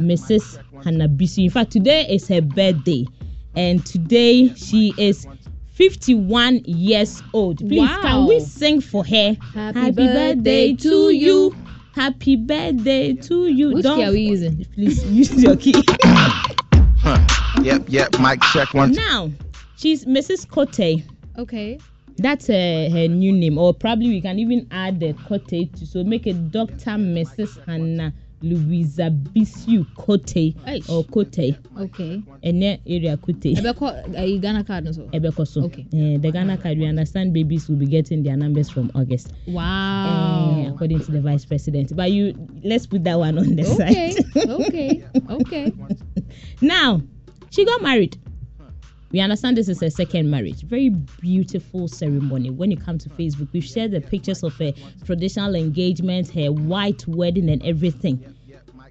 Mrs. 0.00 0.58
Hannah 0.84 1.08
Bissiw. 1.08 1.44
In 1.44 1.50
fact, 1.50 1.70
today 1.70 2.06
is 2.08 2.26
her 2.28 2.40
birthday, 2.40 3.06
and 3.54 3.84
today 3.86 4.52
she 4.54 4.92
is 4.98 5.26
51 5.72 6.62
years 6.64 7.22
old. 7.32 7.58
Please, 7.58 7.80
Wow. 7.88 7.98
can 8.02 8.26
we 8.26 8.40
sing 8.40 8.80
for 8.80 9.04
her? 9.04 9.36
Happy 9.54 9.92
birthday 9.92 10.74
to 10.74 11.10
you. 11.10 11.54
Happy 11.94 12.36
birthday 12.36 13.14
to 13.14 13.48
you. 13.48 13.74
Which 13.74 13.84
key 13.84 14.04
are 14.04 14.10
we 14.10 14.20
using? 14.20 14.64
Please 14.74 15.04
use 15.04 15.42
your 15.42 15.56
key. 15.56 15.74
Huh. 17.00 17.16
Yep, 17.62 17.84
yep. 17.86 18.18
Mic 18.18 18.40
check 18.52 18.74
one. 18.74 18.90
now, 18.90 19.30
she's 19.76 20.04
Mrs. 20.04 20.48
Cote. 20.48 21.04
Okay. 21.38 21.78
That's 22.16 22.50
uh, 22.50 22.90
her 22.92 23.06
new 23.06 23.30
name, 23.30 23.56
or 23.56 23.72
probably 23.72 24.08
we 24.08 24.20
can 24.20 24.40
even 24.40 24.66
add 24.72 24.98
the 24.98 25.14
Kote 25.28 25.48
to 25.48 25.86
so 25.86 26.02
make 26.02 26.26
it 26.26 26.50
Dr. 26.50 26.98
Mrs. 26.98 27.64
Hannah 27.64 28.12
Louisa 28.42 29.10
Bissiw 29.10 29.86
Kote 29.96 30.54
Aish. 30.66 30.88
or 30.88 31.04
Kote, 31.04 31.56
Okay. 31.78 32.22
and 32.42 32.62
then 32.62 32.78
area 32.86 33.16
Kote. 33.16 33.54
Ebeko, 33.56 33.86
uh, 34.16 34.40
Ghana 34.40 34.64
card 34.64 34.84
no 34.84 34.92
so. 34.92 35.02
Ebekoso. 35.12 35.64
Okay. 35.64 35.86
Uh, 35.92 36.18
the 36.20 36.30
Ghana 36.32 36.56
card, 36.58 36.78
we 36.78 36.86
understand 36.86 37.32
babies 37.32 37.68
will 37.68 37.76
be 37.76 37.86
getting 37.86 38.22
their 38.22 38.36
numbers 38.36 38.70
from 38.70 38.90
August, 38.94 39.28
uh, 39.48 39.50
Wow. 39.52 40.66
according 40.72 41.00
to 41.00 41.10
the 41.12 41.20
vice 41.20 41.44
president. 41.44 41.94
But 41.96 42.12
you, 42.12 42.34
let's 42.62 42.86
put 42.86 43.04
that 43.04 43.18
one 43.18 43.38
on 43.38 43.56
the 43.56 43.66
Okay. 43.66 44.12
side. 44.12 44.48
okay. 44.50 45.04
Okay. 45.30 45.72
Now, 46.60 47.02
she 47.50 47.64
got 47.64 47.82
married. 47.82 48.16
We 49.10 49.20
understand 49.20 49.56
this 49.56 49.68
is 49.68 49.80
her 49.80 49.90
second 49.90 50.30
marriage. 50.30 50.62
Very 50.62 50.90
beautiful 50.90 51.88
ceremony. 51.88 52.50
When 52.50 52.70
you 52.70 52.76
come 52.76 52.98
to 52.98 53.08
Facebook, 53.10 53.48
we've 53.52 53.64
shared 53.64 53.92
the 53.92 54.00
pictures 54.00 54.42
of 54.42 54.54
her 54.56 54.72
traditional 55.04 55.54
engagement, 55.54 56.30
her 56.32 56.52
white 56.52 57.06
wedding, 57.08 57.48
and 57.48 57.62
everything. 57.64 58.34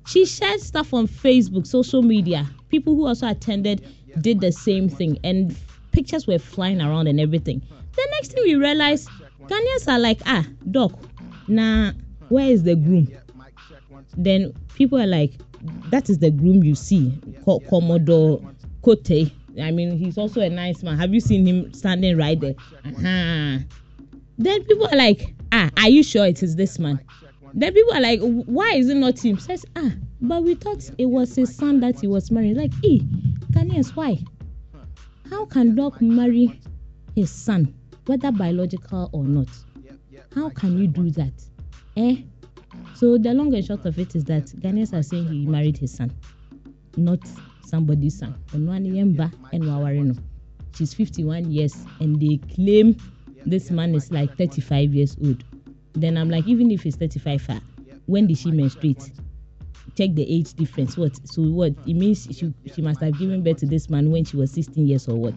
She 0.07 0.25
shared 0.25 0.61
stuff 0.61 0.93
on 0.93 1.07
Facebook, 1.07 1.67
social 1.67 2.01
media. 2.01 2.47
People 2.69 2.95
who 2.95 3.05
also 3.07 3.27
attended 3.27 3.85
did 4.21 4.41
the 4.41 4.51
same 4.51 4.89
thing, 4.89 5.19
and 5.23 5.55
pictures 5.91 6.25
were 6.25 6.39
flying 6.39 6.81
around 6.81 7.07
and 7.07 7.19
everything. 7.19 7.61
The 7.95 8.07
next 8.13 8.31
thing 8.31 8.43
we 8.43 8.55
realized, 8.55 9.09
Ghanaians 9.47 9.87
are 9.87 9.99
like, 9.99 10.21
ah, 10.25 10.45
doc, 10.71 10.93
nah, 11.47 11.91
where 12.29 12.47
is 12.49 12.63
the 12.63 12.75
groom? 12.75 13.07
then 14.15 14.53
people 14.75 14.99
are 14.99 15.07
like, 15.07 15.33
that 15.89 16.09
is 16.09 16.19
the 16.19 16.31
groom 16.31 16.63
you 16.63 16.75
see, 16.75 17.13
Co- 17.45 17.59
Commodore 17.69 18.41
Kote. 18.83 19.31
I 19.61 19.71
mean, 19.71 19.97
he's 19.97 20.17
also 20.17 20.41
a 20.41 20.49
nice 20.49 20.83
man. 20.83 20.97
Have 20.97 21.13
you 21.13 21.19
seen 21.19 21.45
him 21.45 21.73
standing 21.73 22.17
right 22.17 22.39
there? 22.39 22.55
Uh-huh. 22.85 23.59
Then 24.37 24.63
people 24.65 24.87
are 24.87 24.95
like, 24.95 25.33
ah, 25.51 25.69
are 25.77 25.89
you 25.89 26.03
sure 26.03 26.25
it 26.25 26.43
is 26.43 26.55
this 26.55 26.77
man? 26.77 26.99
Then 27.53 27.73
people 27.73 27.93
are 27.93 28.01
like, 28.01 28.19
why 28.21 28.73
is 28.73 28.89
it 28.89 28.97
not 28.97 29.19
him? 29.23 29.39
Says, 29.39 29.65
ah, 29.75 29.91
but 30.21 30.43
we 30.43 30.55
thought 30.55 30.89
it 30.97 31.05
was 31.05 31.35
his 31.35 31.55
son 31.55 31.79
that 31.79 31.99
he 31.99 32.07
was 32.07 32.29
marrying. 32.29 32.55
Like, 32.55 32.73
eh, 32.83 32.99
Ghanaians, 33.51 33.95
why? 33.95 34.19
How 35.29 35.45
can 35.45 35.75
Doc 35.75 36.01
marry 36.01 36.59
his 37.15 37.31
son, 37.31 37.73
whether 38.05 38.31
biological 38.31 39.09
or 39.11 39.23
not? 39.23 39.47
How 40.35 40.49
can 40.49 40.77
you 40.77 40.87
do 40.87 41.09
that? 41.11 41.33
Eh? 41.95 42.17
So 42.93 43.17
the 43.17 43.33
long 43.33 43.53
and 43.55 43.65
short 43.65 43.85
of 43.85 43.97
it 43.97 44.15
is 44.15 44.23
that 44.25 44.45
Ghanaians 44.45 44.93
are 44.93 45.03
saying 45.03 45.27
he 45.27 45.45
married 45.45 45.77
his 45.77 45.93
son, 45.93 46.13
not 46.95 47.19
somebody's 47.67 48.17
son. 48.17 48.35
Onwani 48.53 48.91
Yemba 48.93 49.31
and 49.51 49.63
Wawarino. 49.63 50.17
She's 50.75 50.93
51 50.93 51.51
years 51.51 51.75
and 51.99 52.19
they 52.21 52.37
claim 52.53 52.95
this 53.45 53.71
man 53.71 53.95
is 53.95 54.11
like 54.11 54.35
35 54.37 54.93
years 54.93 55.17
old. 55.23 55.43
Then 55.93 56.17
I'm 56.17 56.29
like, 56.29 56.45
even 56.47 56.69
if 56.71 56.83
he's 56.83 56.95
35, 56.95 57.45
ah, 57.49 57.59
when 58.05 58.27
did 58.27 58.37
she 58.37 58.51
menstruate? 58.51 59.11
Check 59.97 60.11
the 60.13 60.23
age 60.31 60.53
difference. 60.53 60.95
What? 60.97 61.15
So 61.27 61.41
what? 61.43 61.73
It 61.87 61.95
means 61.95 62.27
she 62.31 62.53
she 62.75 62.81
must 62.83 63.01
have 63.01 63.17
given 63.17 63.41
birth 63.41 63.57
to 63.57 63.65
this 63.65 63.89
man 63.89 64.11
when 64.11 64.23
she 64.25 64.37
was 64.37 64.51
16 64.51 64.85
years 64.85 65.07
or 65.07 65.15
what? 65.15 65.33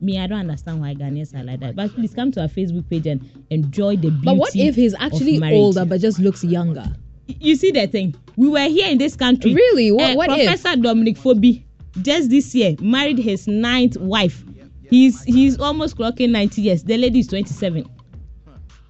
Me, 0.00 0.18
I 0.20 0.26
don't 0.26 0.38
understand 0.40 0.80
why 0.80 0.94
Ghanaians 0.94 1.34
are 1.34 1.42
like 1.42 1.60
that. 1.60 1.74
But 1.74 1.92
please 1.94 2.14
come 2.14 2.30
to 2.32 2.42
our 2.42 2.48
Facebook 2.48 2.88
page 2.88 3.06
and 3.06 3.28
enjoy 3.50 3.96
the 3.96 4.10
beauty. 4.10 4.24
But 4.24 4.36
what 4.36 4.54
if 4.54 4.74
he's 4.76 4.94
actually 4.94 5.40
older 5.52 5.84
but 5.84 6.00
just 6.00 6.18
looks 6.20 6.44
younger? 6.44 6.84
you 7.26 7.56
see 7.56 7.70
the 7.70 7.86
thing 7.86 8.14
we 8.36 8.48
were 8.50 8.68
here 8.68 8.90
in 8.90 8.98
this 8.98 9.16
country 9.16 9.54
Really? 9.54 9.90
What- 9.90 10.10
Eh, 10.10 10.14
what 10.14 10.30
if? 10.38 10.46
professor 10.46 10.76
dominic 10.80 11.16
fobi 11.16 11.62
just 12.02 12.30
this 12.30 12.54
year 12.54 12.74
married 12.80 13.18
his 13.18 13.46
ninth 13.46 13.96
wife 13.98 14.44
he's 14.90 15.22
he's 15.24 15.58
almost 15.58 15.96
clocking 15.96 16.30
90 16.30 16.62
years 16.62 16.82
the 16.84 16.96
lady 16.96 17.20
is 17.20 17.26
27 17.28 17.84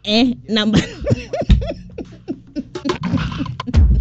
eh 0.04 0.34
number 0.48 0.78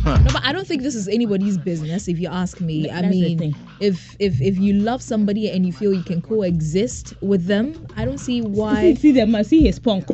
No, 0.06 0.32
but 0.34 0.44
I 0.44 0.52
don't 0.52 0.68
think 0.68 0.82
this 0.82 0.96
is 0.96 1.08
anybody's 1.08 1.58
business. 1.58 2.10
If 2.10 2.20
you 2.20 2.28
ask 2.28 2.60
me, 2.60 2.90
I 2.90 3.02
That's 3.02 3.08
mean, 3.16 3.56
if 3.80 4.18
if 4.20 4.42
if 4.42 4.58
you 4.60 4.74
love 4.74 5.02
somebody 5.02 5.50
and 5.50 5.66
you 5.66 5.72
feel 5.72 5.94
you 5.94 6.04
can 6.04 6.22
coexist 6.22 7.14
with 7.22 7.46
them, 7.46 7.88
I 7.96 8.04
don't 8.04 8.18
see 8.18 8.42
see, 8.42 8.48
why. 8.48 8.94
see 8.96 9.14
them 9.14 9.34
I 9.34 9.44
see 9.44 9.62
his 9.62 9.80
punk 9.80 10.06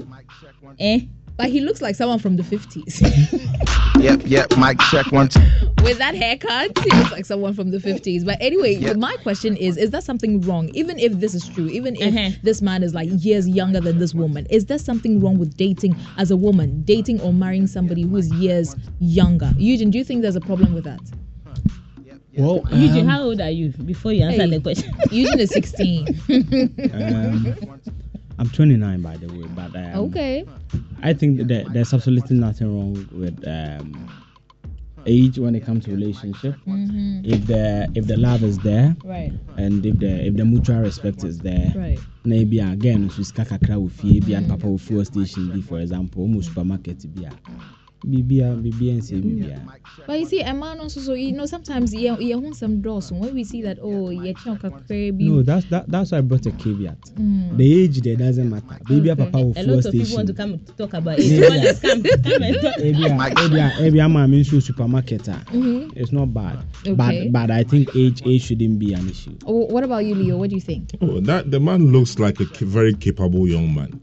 eh 0.80 1.02
but 1.38 1.50
he 1.50 1.62
looks 1.62 1.82
like 1.82 1.96
someone 1.96 2.20
from 2.20 2.36
the 2.36 2.44
fifties. 2.44 3.02
Yep, 4.00 4.22
yep. 4.26 4.58
Mic 4.58 4.80
check 4.92 5.12
one, 5.12 5.28
two. 5.28 5.42
with 5.84 5.98
that 5.98 6.16
haircut, 6.16 6.78
he 6.80 6.90
looks 6.98 7.12
like 7.12 7.26
someone 7.26 7.54
from 7.54 7.70
the 7.72 7.78
50s. 7.80 8.26
But 8.26 8.38
anyway, 8.40 8.76
Yeah. 8.76 8.94
my 8.94 9.16
question 9.24 9.56
is 9.58 9.76
Is 9.78 9.92
there 9.92 10.02
something 10.02 10.42
wrong? 10.42 10.70
Even 10.74 10.98
if 11.00 11.20
this 11.20 11.34
is 11.36 11.48
true, 11.48 11.68
even 11.68 11.96
if 11.98 12.16
Uh-huh. 12.16 12.30
this 12.44 12.62
man 12.62 12.82
is 12.84 12.94
like 12.94 13.10
years 13.12 13.48
younger 13.48 13.82
than 13.82 14.00
this 14.00 14.14
woman, 14.16 14.46
is 14.50 14.66
there 14.66 14.78
something 14.80 15.20
wrong 15.20 15.38
with 15.38 15.56
dating 15.58 15.96
as 16.18 16.32
a 16.32 16.38
woman, 16.38 16.82
dating 16.86 17.20
or 17.22 17.34
marrying 17.34 17.68
somebody 17.68 18.04
who 18.04 18.16
is 18.18 18.32
years 18.32 18.76
younger? 19.00 19.54
Eugene, 19.58 19.90
do 19.92 19.98
you 19.98 20.04
think 20.06 20.22
there's 20.22 20.36
a 20.38 20.42
problem 20.42 20.74
with 20.74 20.86
that? 20.86 21.02
Well, 22.38 22.64
Eugene, 22.72 23.02
um, 23.02 23.08
how 23.08 23.24
old 23.24 23.42
are 23.42 23.50
you 23.50 23.70
before 23.84 24.14
you 24.14 24.24
answer 24.24 24.44
Hey. 24.44 24.50
the 24.50 24.62
question 24.62 24.94
Eugene 25.12 25.40
is 25.40 25.50
16. 25.50 26.08
um, 26.94 27.56
I'm 28.38 28.50
29 28.50 29.02
by 29.02 29.18
the 29.18 29.28
way, 29.28 29.44
but 29.54 29.76
um, 29.76 29.96
okay. 30.08 30.46
I 31.02 31.14
think 31.14 31.48
that 31.48 31.72
there's 31.74 31.94
absolutely 31.94 32.38
nothing 32.38 32.76
wrong 32.76 33.08
with 33.12 33.48
um, 33.48 34.10
age 35.06 35.40
when 35.40 35.56
it 35.56 35.66
comes 35.66 35.86
to 35.86 35.92
relationship. 35.92 36.56
Mm-hmm. 36.68 37.22
If 37.24 37.48
the 37.48 37.90
if 37.96 38.08
the 38.08 38.18
love 38.18 38.44
is 38.44 38.58
there 38.60 38.96
Right, 39.04 39.32
and 39.58 39.86
if 39.86 40.00
the 40.00 40.28
if 40.28 40.36
the 40.36 40.46
mutual 40.46 40.80
respect 40.80 41.24
is 41.24 41.40
there, 41.40 41.72
right. 41.76 42.00
ebi 42.26 42.60
again 42.72 43.10
nso 43.10 43.26
sika 43.26 43.46
kakra 43.46 43.76
wɔ 43.76 43.90
fie 43.92 44.20
bi 44.20 44.34
a 44.34 44.42
na 44.42 44.56
papa 44.56 44.68
wɔ 44.68 44.80
fuel 44.80 45.06
station 45.06 45.50
bi 45.50 45.62
for 45.62 45.80
example 45.80 46.28
ɔmo 46.28 46.44
supermarket 46.44 47.04
a 47.04 47.32
bibia 48.06 48.56
bibia 48.56 48.96
nsia 48.96 49.18
bibia. 49.18 49.62
But 50.08 50.20
you 50.20 50.26
see, 50.26 50.42
a 50.42 50.54
man 50.54 50.80
also, 50.80 51.00
so 51.00 51.14
you 51.14 51.34
know, 51.34 51.46
sometimes 51.46 51.94
yeah, 51.94 52.18
yeah, 52.20 52.36
want 52.36 52.56
some 52.56 52.82
doors. 52.82 53.12
When 53.12 53.34
we 53.34 53.44
see 53.44 53.62
that, 53.64 53.78
oh, 53.82 54.10
yeah, 54.10 54.34
chonka 54.34 54.72
crabby. 54.88 55.30
No, 55.30 55.44
that's 55.44 55.66
that, 55.66 55.90
that's 55.90 56.12
why 56.12 56.20
I 56.20 56.22
brought 56.22 56.46
a 56.46 56.52
caveat. 56.52 57.00
Mm. 57.16 57.58
The 57.58 57.84
age 57.84 58.02
there 58.02 58.16
doesn't 58.16 58.50
matter. 58.50 58.80
Baby, 58.88 59.12
Okay. 59.12 59.26
papa 59.26 59.38
will 59.38 59.52
a 59.52 59.64
fuel 59.64 59.76
lot 59.76 59.86
of 59.86 59.92
people 59.92 60.16
want 60.16 60.28
to 60.28 60.34
come 60.34 60.60
to 60.60 60.72
talk 60.74 60.94
about 60.94 61.20
it 61.20 61.44
Come 61.44 61.52
on, 61.52 61.64
let's 61.64 61.80
come 61.80 62.04
come 62.04 62.44
and 62.44 62.56
talk 62.62 62.76
Ebi 62.78 63.06
a 63.06 63.32
ebi 63.36 63.60
a 63.60 64.08
ebi 64.08 64.40
nso 64.40 64.62
supermarket 64.62 65.28
a. 65.28 65.32
Mhm. 65.52 65.92
It's 65.96 66.12
not 66.12 66.34
bad. 66.34 66.60
Okay. 66.82 66.94
But 66.94 67.32
but 67.32 67.52
I 67.52 67.64
think 67.64 67.96
age 67.96 68.22
age 68.26 68.44
shouldn't 68.44 68.80
be 68.80 68.94
an 68.94 69.10
issue. 69.10 69.36
Oh, 69.46 69.66
what 69.66 69.84
about 69.84 70.06
you, 70.06 70.16
Leo? 70.16 70.38
What 70.38 70.50
do 70.50 70.56
you 70.56 70.62
think? 70.62 70.92
Oh, 71.02 71.20
that 71.22 71.52
the 71.52 71.60
man 71.60 71.92
looks 71.92 72.20
like 72.20 72.40
a 72.40 72.46
very 72.66 72.94
capable 72.94 73.48
young 73.48 73.74
man. 73.76 74.00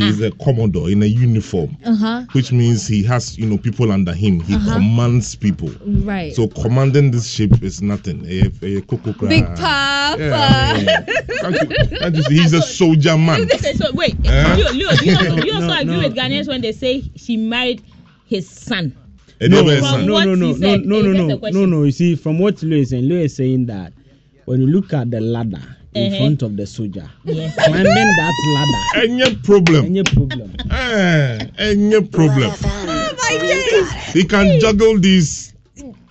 He's 0.00 0.20
a 0.20 0.30
commodore 0.32 0.90
in 0.90 1.02
a 1.02 1.06
uniform, 1.06 1.76
Uh 1.84 1.94
huh. 1.94 2.22
which 2.32 2.52
means 2.52 2.86
he 2.86 3.02
has 3.04 3.36
you 3.38 3.46
know 3.46 3.58
people 3.58 3.92
under 3.92 4.12
him. 4.12 4.40
He 4.40 4.54
commands 4.54 5.34
people. 5.34 5.70
Right. 5.84 6.34
So 6.34 6.48
commanding 6.48 7.10
this 7.10 7.30
ship 7.30 7.62
is 7.62 7.82
nothing. 7.82 8.24
Eh, 8.28 8.80
koko. 8.88 9.12
Big 9.28 9.44
Papa. 9.56 10.16
Yeah, 10.18 10.76
yeah. 10.78 11.00
Can't 11.40 11.70
you- 11.70 11.98
can't 11.98 12.16
you? 12.16 12.22
He's 12.28 12.52
a 12.52 12.62
soldier 12.80 13.16
man. 13.16 13.48
So 13.80 13.92
wait, 13.94 14.16
Eh? 14.24 14.54
Leo, 14.56 14.70
Leo, 14.72 14.90
you 15.02 15.16
also, 15.16 15.36
you 15.46 15.52
also 15.54 15.66
No, 15.68 15.80
agree 15.80 15.96
no. 15.96 16.08
with 16.08 16.16
Ghanaians 16.16 16.48
when 16.48 16.60
they 16.60 16.72
say 16.72 17.02
she 17.16 17.36
married 17.36 17.82
his 18.26 18.48
son. 18.48 18.94
No, 19.40 19.64
From 19.64 19.80
son. 19.80 20.06
no, 20.06 20.12
what 20.12 20.24
no, 20.26 20.34
he 20.34 20.40
no, 20.40 20.46
no, 20.48 20.52
said, 20.54 20.80
no, 20.84 20.98
eh, 20.98 21.02
no, 21.02 21.12
no, 21.12 21.50
no, 21.50 21.64
no. 21.66 21.82
You 21.84 21.92
see, 21.92 22.14
from 22.16 22.38
what 22.38 22.62
Leo 22.62 22.78
is 22.80 22.90
saying, 22.90 23.08
Leo 23.08 23.22
is 23.24 23.34
saying 23.36 23.66
that 23.66 23.92
when 24.44 24.60
you 24.60 24.66
look 24.66 24.92
at 24.92 25.10
the 25.10 25.20
ladder, 25.20 25.62
in 25.94 26.12
Uh-huh. 26.12 26.18
front 26.18 26.42
of 26.42 26.56
the 26.56 26.66
soldier. 26.66 27.08
Yes. 27.24 27.54
Climbing 27.54 27.84
that 27.84 28.32
ladder. 28.54 29.12
Any 29.12 29.34
problem? 29.36 29.84
Any 29.86 30.02
problem? 30.04 30.52
Eh, 30.70 31.46
any 31.58 32.00
problem? 32.02 32.52
Oh 32.62 34.10
He 34.12 34.24
can 34.24 34.60
juggle 34.60 34.98
this 35.00 35.52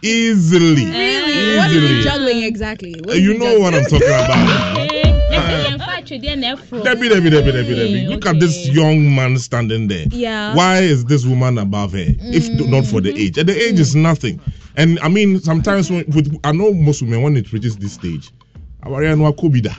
easily. 0.02 0.86
Really? 0.86 1.58
What 1.58 1.70
are 1.70 1.74
you 1.74 2.04
juggling 2.04 2.44
exactly? 2.44 2.96
What 3.04 3.16
Uh, 3.16 3.20
You 3.20 3.38
know 3.38 3.60
what 3.60 3.74
I'm 3.74 3.86
talking 3.86 4.08
about. 4.08 4.90
Eh. 5.32 5.76
Debbie, 6.10 7.10
Debbie, 7.10 7.30
Debbie, 7.30 7.52
Debbie, 7.52 7.76
Debbie. 7.76 8.08
Look 8.08 8.26
at 8.26 8.40
this 8.40 8.68
young 8.70 9.14
man 9.14 9.38
standing 9.38 9.88
there. 9.88 10.06
Yeah. 10.10 10.56
Why 10.56 10.80
is 10.80 11.06
this 11.06 11.26
woman 11.26 11.58
above 11.58 11.92
her? 11.94 12.06
If 12.20 12.50
not 12.68 12.86
for 12.86 13.00
the 13.02 13.12
age, 13.18 13.38
and 13.38 13.48
the 13.48 13.56
age 13.56 13.80
is 13.80 13.96
nothing. 13.96 14.40
And 14.76 15.00
I 15.02 15.10
mean, 15.10 15.40
sometimes 15.40 15.90
when, 15.92 16.06
with 16.08 16.36
I 16.44 16.52
know 16.52 16.74
most 16.74 17.02
women 17.04 17.22
when 17.22 17.38
it 17.38 17.52
reaches 17.54 17.78
this 17.78 17.94
stage, 17.94 18.32
awari 18.82 19.08
anu 19.08 19.28
akobida. 19.28 19.76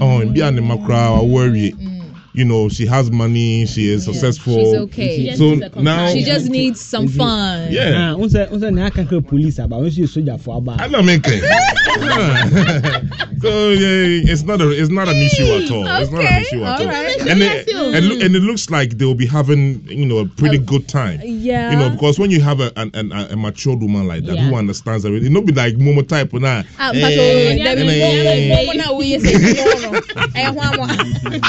Oh, 0.00 0.20
and 0.20 0.34
be 0.34 0.40
an 0.42 0.56
makra 0.56 1.20
worry. 1.22 1.74
You 2.36 2.44
know, 2.44 2.68
she 2.68 2.84
has 2.86 3.12
money. 3.12 3.64
She 3.64 3.88
is 3.92 4.04
successful. 4.04 4.56
She's 4.56 4.74
okay. 4.74 5.34
So 5.36 5.54
now 5.80 6.08
She 6.12 6.24
just 6.24 6.50
needs 6.50 6.80
some 6.80 7.06
fun. 7.06 7.70
yeah. 7.70 8.12
Ah, 8.12 8.18
unse 8.18 8.34
unse 8.50 8.72
na 8.74 8.86
aka 8.86 9.04
ka 9.06 9.20
police 9.20 9.60
aba 9.60 9.76
unse 9.76 9.96
you 9.96 10.08
soldier 10.08 10.36
for 10.36 10.56
aba. 10.56 10.76
I 10.80 10.88
don't 10.88 11.06
make 11.06 11.22
it. 11.26 11.42
so 13.40 13.70
yeah, 13.70 14.32
it's 14.32 14.42
not 14.42 14.60
a 14.60 14.68
it's 14.70 14.90
not 14.90 15.06
an 15.08 15.14
issue 15.16 15.44
at 15.44 15.70
all. 15.70 15.86
It's 15.86 16.10
not 16.10 16.20
an 16.22 16.26
Okay, 16.26 16.40
issue 16.42 16.64
at 16.64 16.80
all. 16.80 16.86
alright. 16.86 17.20
And 17.26 17.40
it, 17.40 17.68
and, 17.68 18.06
look, 18.08 18.20
and 18.20 18.34
it 18.34 18.40
looks 18.42 18.68
like 18.68 18.98
they'll 18.98 19.14
be 19.14 19.26
having 19.26 19.86
you 19.86 20.04
know 20.04 20.18
a 20.18 20.26
pretty 20.26 20.58
good 20.58 20.88
time. 20.88 21.20
yeah. 21.22 21.70
You 21.70 21.76
know 21.78 21.90
because 21.90 22.18
when 22.18 22.32
you 22.32 22.40
have 22.40 22.58
a 22.60 22.72
an, 22.76 22.90
an, 22.94 23.12
a 23.12 23.36
matured 23.36 23.80
woman 23.80 24.08
like 24.08 24.24
that 24.26 24.38
who 24.38 24.56
understands 24.56 25.04
everything, 25.06 25.30
it'll 25.30 25.42
be 25.46 25.52
like 25.52 25.74
Momo 25.74 26.02
type 26.06 26.32
na. 26.32 26.64
Ah, 26.80 26.90
but 26.92 27.14
na. 27.14 28.74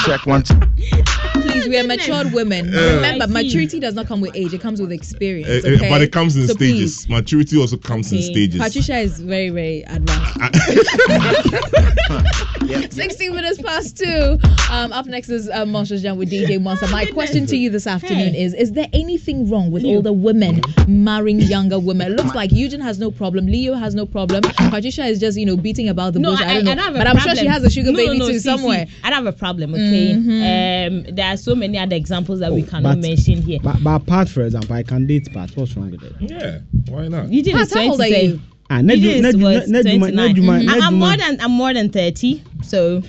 Check 0.06 0.26
one, 0.26 0.44
two. 0.44 0.56
Yeah. 0.78 1.34
Please, 1.62 1.70
we 1.70 1.78
are 1.78 1.84
matured 1.88 2.34
women. 2.34 2.72
Remember, 2.72 3.28
maturity 3.28 3.80
does 3.80 3.94
not 3.96 4.08
come 4.08 4.22
with 4.22 4.36
age; 4.36 4.54
it 4.54 4.62
comes 4.62 4.80
with 4.82 4.92
experience. 4.92 5.50
eh, 5.50 5.62
eh, 5.70 5.76
Okay? 5.76 5.90
But 5.90 6.02
it 6.02 6.12
comes 6.12 6.36
in 6.36 6.48
So 6.48 6.54
stages. 6.54 7.06
please, 7.06 7.10
Maturity 7.10 7.58
also 7.60 7.78
comes 7.78 8.12
in 8.12 8.22
stages. 8.22 8.62
Patricia 8.62 8.98
is 8.98 9.20
very, 9.20 9.50
very 9.50 9.82
advanced. 9.84 10.38
16 12.92 13.36
minutes 13.36 13.62
past 13.62 13.98
two. 13.98 14.38
Um, 14.72 14.92
up 14.92 15.06
next 15.06 15.30
is 15.30 15.50
uh, 15.50 15.66
Monsters 15.66 16.02
Jam 16.02 16.18
with 16.18 16.32
DJ 16.32 16.62
Monster. 16.62 16.88
My 16.88 17.06
question 17.06 17.46
to 17.48 17.56
you 17.58 17.70
this 17.70 17.88
afternoon 17.88 18.34
Hey. 18.34 18.44
is 18.44 18.54
Is 18.54 18.72
there 18.74 18.88
anything 18.94 19.50
wrong 19.50 19.72
with 19.72 19.84
older 19.86 20.12
women 20.14 20.62
marrying 20.88 21.40
younger 21.42 21.80
women? 21.80 22.12
It 22.14 22.16
looks 22.16 22.34
like 22.36 22.52
Eugene 22.52 22.82
has 22.82 22.98
no 23.00 23.12
problem, 23.12 23.46
Leo 23.48 23.74
has 23.76 23.94
no 23.96 24.06
problem. 24.06 24.42
Patricia 24.70 25.06
is 25.06 25.20
just, 25.20 25.38
you 25.38 25.46
know, 25.46 25.56
beating 25.58 25.90
about 25.90 26.14
the 26.14 26.20
No, 26.20 26.32
bush. 26.32 26.42
I, 26.42 26.52
I 26.52 26.54
don't 26.56 26.66
know. 26.66 26.72
I 26.72 26.76
don't 26.76 26.84
have 26.86 26.96
a 26.96 26.98
but 27.00 27.08
I'm 27.08 27.16
problem. 27.16 27.36
sure 27.36 27.44
she 27.44 27.48
has 27.48 27.64
a 27.64 27.70
sugar 27.70 27.92
No, 27.92 27.98
baby 27.98 28.18
no, 28.18 28.26
no, 28.26 28.32
too 28.32 28.40
see, 28.40 28.50
somewhere. 28.50 28.88
see, 28.88 28.94
I 29.04 29.10
don't 29.10 29.26
have 29.26 29.34
a 29.34 29.38
problem, 29.38 29.74
okay? 29.76 30.14
Um, 30.14 31.04
there 31.16 31.26
are 31.28 31.38
so 31.46 31.56
many 31.56 31.78
other 31.78 31.96
examples 31.96 32.40
that 32.40 32.52
we 32.52 32.64
Oh, 32.64 32.66
cannot 32.66 32.96
but- 32.96 33.02
mention 33.08 33.42
here. 33.42 33.60
But, 33.62 33.84
but 33.84 34.00
part 34.08 34.28
for 34.30 34.42
example, 34.44 34.76
I 34.76 34.84
can 34.84 35.06
date 35.06 35.32
part. 35.32 35.56
What's 35.56 35.76
wrong 35.78 35.92
with 35.92 36.04
it? 36.04 36.14
yeah, 36.20 36.60
why 36.90 37.08
not? 37.08 37.30
You 37.32 37.44
did 37.44 37.54
Pat, 37.54 37.72
how 37.74 37.90
old 37.92 38.02
are 38.02 38.08
you? 38.08 38.40
Ah, 38.70 38.82
na 38.82 38.94
You 38.94 39.02
ju- 39.16 39.22
na 39.22 39.30
just 39.32 39.38
ju- 39.38 39.44
was 39.46 39.68
na 39.70 39.82
ju- 39.84 40.00
ma- 40.00 40.08
na 40.10 40.26
29. 40.34 40.36
ju- 40.36 40.42
ma- 40.42 40.58
na 40.58 40.74
I'm, 40.74 40.80
ju- 40.80 40.86
I'm 40.88 40.94
ma- 41.00 41.08
more 41.08 41.18
than 41.18 41.42
I'm 41.42 41.52
more 41.52 41.74
than 41.74 41.90
thirty, 41.90 42.42
so 42.64 43.04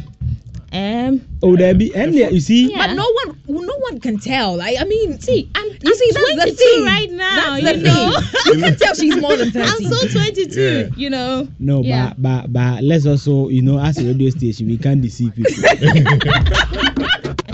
um 0.72 1.20
Oh, 1.42 1.56
there 1.56 1.72
be 1.74 1.94
and 1.94 2.12
there, 2.12 2.30
you 2.30 2.40
see. 2.40 2.70
Yeah. 2.70 2.86
But 2.88 2.94
no 2.94 3.06
one, 3.24 3.64
no 3.66 3.76
one 3.88 4.00
can 4.00 4.18
tell. 4.18 4.60
I, 4.60 4.76
I 4.80 4.84
mean, 4.84 5.18
see, 5.20 5.48
I'm, 5.54 5.66
you 5.82 5.94
see, 5.94 6.10
that's 6.12 6.28
the 6.28 6.34
22 6.34 6.56
thing 6.56 6.84
right 6.84 7.10
now. 7.12 7.58
That's 7.60 7.78
you 7.78 7.84
the 7.84 7.88
know. 7.88 8.52
You 8.52 8.60
can 8.64 8.76
tell 8.76 8.94
she's 8.94 9.16
more 9.16 9.36
than 9.36 9.50
30 9.52 9.64
I'm 9.86 9.92
so 9.92 10.08
22. 10.08 10.60
Yeah. 10.60 10.88
You 10.96 11.08
know. 11.10 11.48
No, 11.58 11.82
Yeah. 11.82 12.12
but 12.18 12.52
but 12.52 12.52
but 12.52 12.84
let's 12.84 13.06
also 13.06 13.48
you 13.48 13.62
know 13.62 13.78
as 13.78 13.96
a 13.98 14.04
radio 14.04 14.28
station 14.30 14.66
we 14.66 14.76
can't 14.76 15.00
deceive 15.00 15.34
people. 15.34 15.52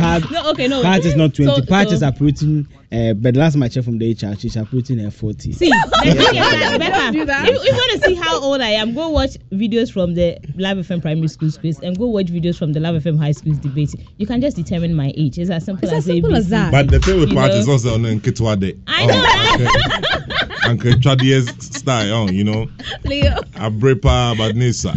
part, 0.03 0.31
No, 0.31 0.51
okay, 0.51 0.69
no. 0.69 0.83
part 0.83 1.05
is 1.05 1.17
not 1.17 1.35
twenty. 1.35 1.55
So- 1.61 1.67
part 1.67 1.89
so- 1.89 1.95
is 1.95 2.03
approaching. 2.03 2.67
Uh, 2.93 3.15
but 3.15 3.35
last 3.37 3.57
my 3.57 3.69
check 3.69 3.85
from 3.85 3.97
the 3.99 4.11
HR, 4.13 4.39
she's 4.39 4.55
approaching 4.55 4.99
her 4.99 5.11
forty. 5.11 5.53
See, 5.53 5.71
the 5.71 6.01
thing 6.03 6.17
is 6.19 6.25
that, 6.35 6.79
Don't 6.79 7.13
do 7.15 7.25
Becca, 7.25 7.27
that. 7.27 7.49
if 7.49 7.57
if 7.57 7.65
you 7.65 7.73
want 7.73 8.03
to 8.03 8.09
see 8.09 8.15
how 8.15 8.39
old 8.43 8.61
I 8.61 8.69
am, 8.71 8.93
go 8.95 9.09
watch 9.09 9.31
videos 9.51 9.91
from 9.91 10.13
the 10.15 10.37
Live 10.57 10.77
FM 10.77 11.01
primary 11.01 11.29
school 11.29 11.51
space 11.51 11.79
and 11.79 11.97
go 11.99 12.07
watch 12.09 12.27
videos 12.27 12.59
from 12.59 12.75
the 12.75 12.81
Live 12.81 13.03
FM 13.03 13.19
high 13.19 13.33
school's 13.33 13.57
debate. 13.59 13.95
You 14.19 14.27
can 14.27 14.43
just 14.43 14.57
determine 14.57 14.95
my 14.95 15.11
age. 15.17 15.39
It's 15.39 15.49
as 15.49 15.65
simple 15.65 15.85
It's 15.85 15.93
as 15.93 15.99
as 16.01 16.05
simple 16.05 16.37
as 16.37 16.49
that. 16.51 16.71
But 16.71 16.91
the 16.91 16.99
thing 17.01 17.19
with 17.19 17.31
You 17.31 17.35
part 17.37 17.53
know? 17.53 17.57
is 17.57 17.69
also 17.69 17.95
on 17.95 18.03
Nkitwa 18.03 18.61
Day. 18.61 18.77
I 18.87 19.07
know, 19.07 20.71
Uncle 20.71 20.93
Chadia's 20.93 21.49
style, 21.75 22.13
oh, 22.13 22.29
you 22.31 22.45
know. 22.45 22.69
Leo. 23.05 23.31
Abrepa 23.55 24.35
Badnisa. 24.37 24.95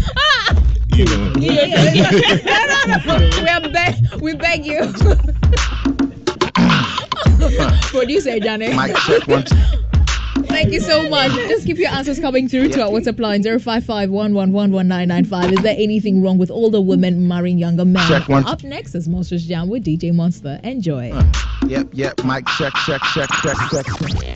You 0.98 1.06
know. 1.06 1.34
we 2.86 3.50
are 3.50 3.62
beg, 3.72 3.96
we 4.22 4.36
beg 4.36 4.64
you. 4.64 4.82
Producer 7.90 8.40
Janet. 8.40 8.76
Mic 8.76 8.96
check 8.98 9.28
one, 9.28 9.44
two. 9.44 9.56
Thank 10.44 10.72
you 10.72 10.80
so 10.80 11.10
much. 11.10 11.32
Just 11.32 11.66
keep 11.66 11.78
your 11.78 11.90
answers 11.90 12.20
coming 12.20 12.48
through 12.48 12.70
to 12.70 12.84
our 12.84 12.90
WhatsApp 12.90 13.20
line 13.20 13.42
055 13.42 14.12
Is 15.52 15.64
there 15.64 15.76
anything 15.78 16.22
wrong 16.22 16.38
with 16.38 16.52
older 16.52 16.80
women 16.80 17.28
marrying 17.28 17.58
younger 17.58 17.86
men? 17.86 18.08
Check 18.08 18.30
one. 18.30 18.46
Up 18.46 18.64
next 18.64 18.94
is 18.94 19.10
Monsters 19.10 19.48
Jam 19.48 19.68
with 19.68 19.84
DJ 19.84 20.14
Monster. 20.14 20.60
Enjoy. 20.64 21.12
Yep, 21.68 21.88
yep. 21.94 22.24
Mic 22.24 22.46
check, 22.46 22.74
check, 22.86 23.02
check, 23.14 23.30
check, 23.42 23.58
check. 23.72 23.86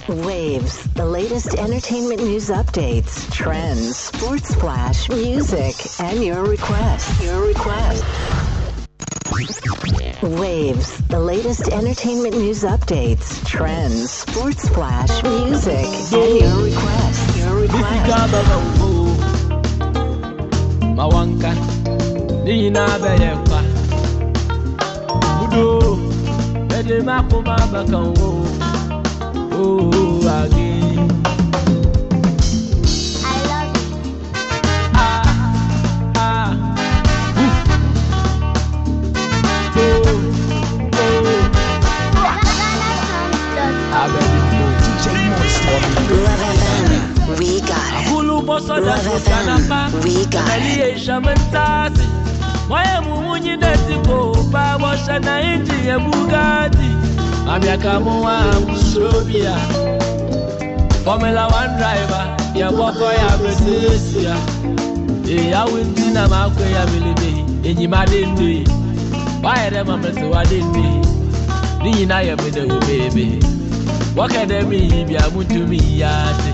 Waves, 0.09 0.83
the 0.95 1.05
latest 1.05 1.53
entertainment 1.55 2.23
news 2.23 2.49
updates, 2.49 3.31
trends, 3.31 3.95
sports 3.97 4.55
flash, 4.55 5.07
music, 5.09 5.75
and 5.99 6.23
your 6.23 6.43
request. 6.43 7.23
Your 7.23 7.45
request. 7.45 8.03
Waves, 10.23 10.97
the 11.07 11.19
latest 11.19 11.67
entertainment 11.69 12.35
news 12.35 12.63
updates, 12.63 13.45
trends, 13.45 14.11
sports 14.11 14.67
flash, 14.69 15.21
music, 15.23 15.85
and 16.13 16.39
your 16.39 16.63
request. 16.63 17.37
Your 17.37 17.55
request. 17.61 18.09
Mawanka 26.89 26.97
ne 26.97 26.97
nyinaa 26.97 26.97
bɛyɛ 26.97 26.97
nkwa 26.97 26.97
budo 26.97 26.97
mɛde 26.97 27.05
makoma 27.07 27.55
bɛka 27.71 27.99
wo 28.17 28.29
oo 29.61 30.27
age 30.37 30.69
oof. 37.37 37.69
Abɛdi 44.01 44.59
Love 46.09 46.43
FM, 46.59 47.37
we 47.39 47.61
got 47.61 47.93
it. 47.93 48.07
Kulu 48.07 48.41
boso 48.45 48.75
da 48.79 48.95
Love 48.95 49.07
kutanapa 49.07 49.79
we 50.03 50.25
got 50.25 50.49
it. 50.61 52.28
waye 52.69 52.99
mumunyi 53.01 53.57
ba 53.57 53.71
babosha 54.51 55.19
na 55.19 55.41
inji 55.41 55.87
ya 55.87 55.99
bugati 55.99 56.89
amyakamu 57.53 58.23
wa 58.23 58.37
musobia 58.67 59.55
formula 61.03 61.47
one 61.47 61.73
driver 61.77 62.25
ya 62.55 62.69
bɔkɔ 62.69 63.09
ya 63.21 63.29
besiesia 63.41 64.35
eyawo 65.25 65.77
nti 65.87 66.05
na 66.13 66.27
ma 66.27 66.49
kɔ 66.55 66.65
ya 66.75 66.83
belebe 66.91 67.29
enyima 67.69 68.05
de 68.11 68.19
ndoe 68.25 68.61
wayɛ 69.43 69.67
dɛ 69.73 69.81
mamɛsɛ 69.89 70.25
wa 70.33 70.43
de 70.49 70.57
ndoe 70.61 70.91
ne 71.83 71.89
nyinaa 71.91 72.21
yɛ 72.27 72.33
mi 72.43 72.49
dɛ 72.55 72.61
wo 72.69 72.77
beebe 72.87 73.25
wɔkɛ 74.17 74.41
dɛ 74.51 74.57
mi 74.69 74.77
yi 74.91 75.05
bia 75.09 75.23
mutumi 75.33 75.77
yi 75.89 76.03
ase 76.03 76.51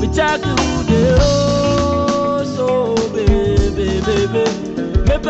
mi 0.00 0.06
kyɛ 0.14 0.28
kiri 0.42 0.68
de 0.88 1.00
o 1.20 2.44
so 2.56 2.94
beebebebe. 3.12 4.32
Be, 4.32 4.74
be. 4.74 4.77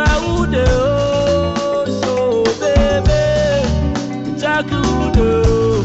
Ude 0.06 0.64
o 0.72 1.86
so 2.00 2.14
baby 2.60 3.22
Michaki 4.24 4.74
ude 4.74 5.28
o 5.48 5.84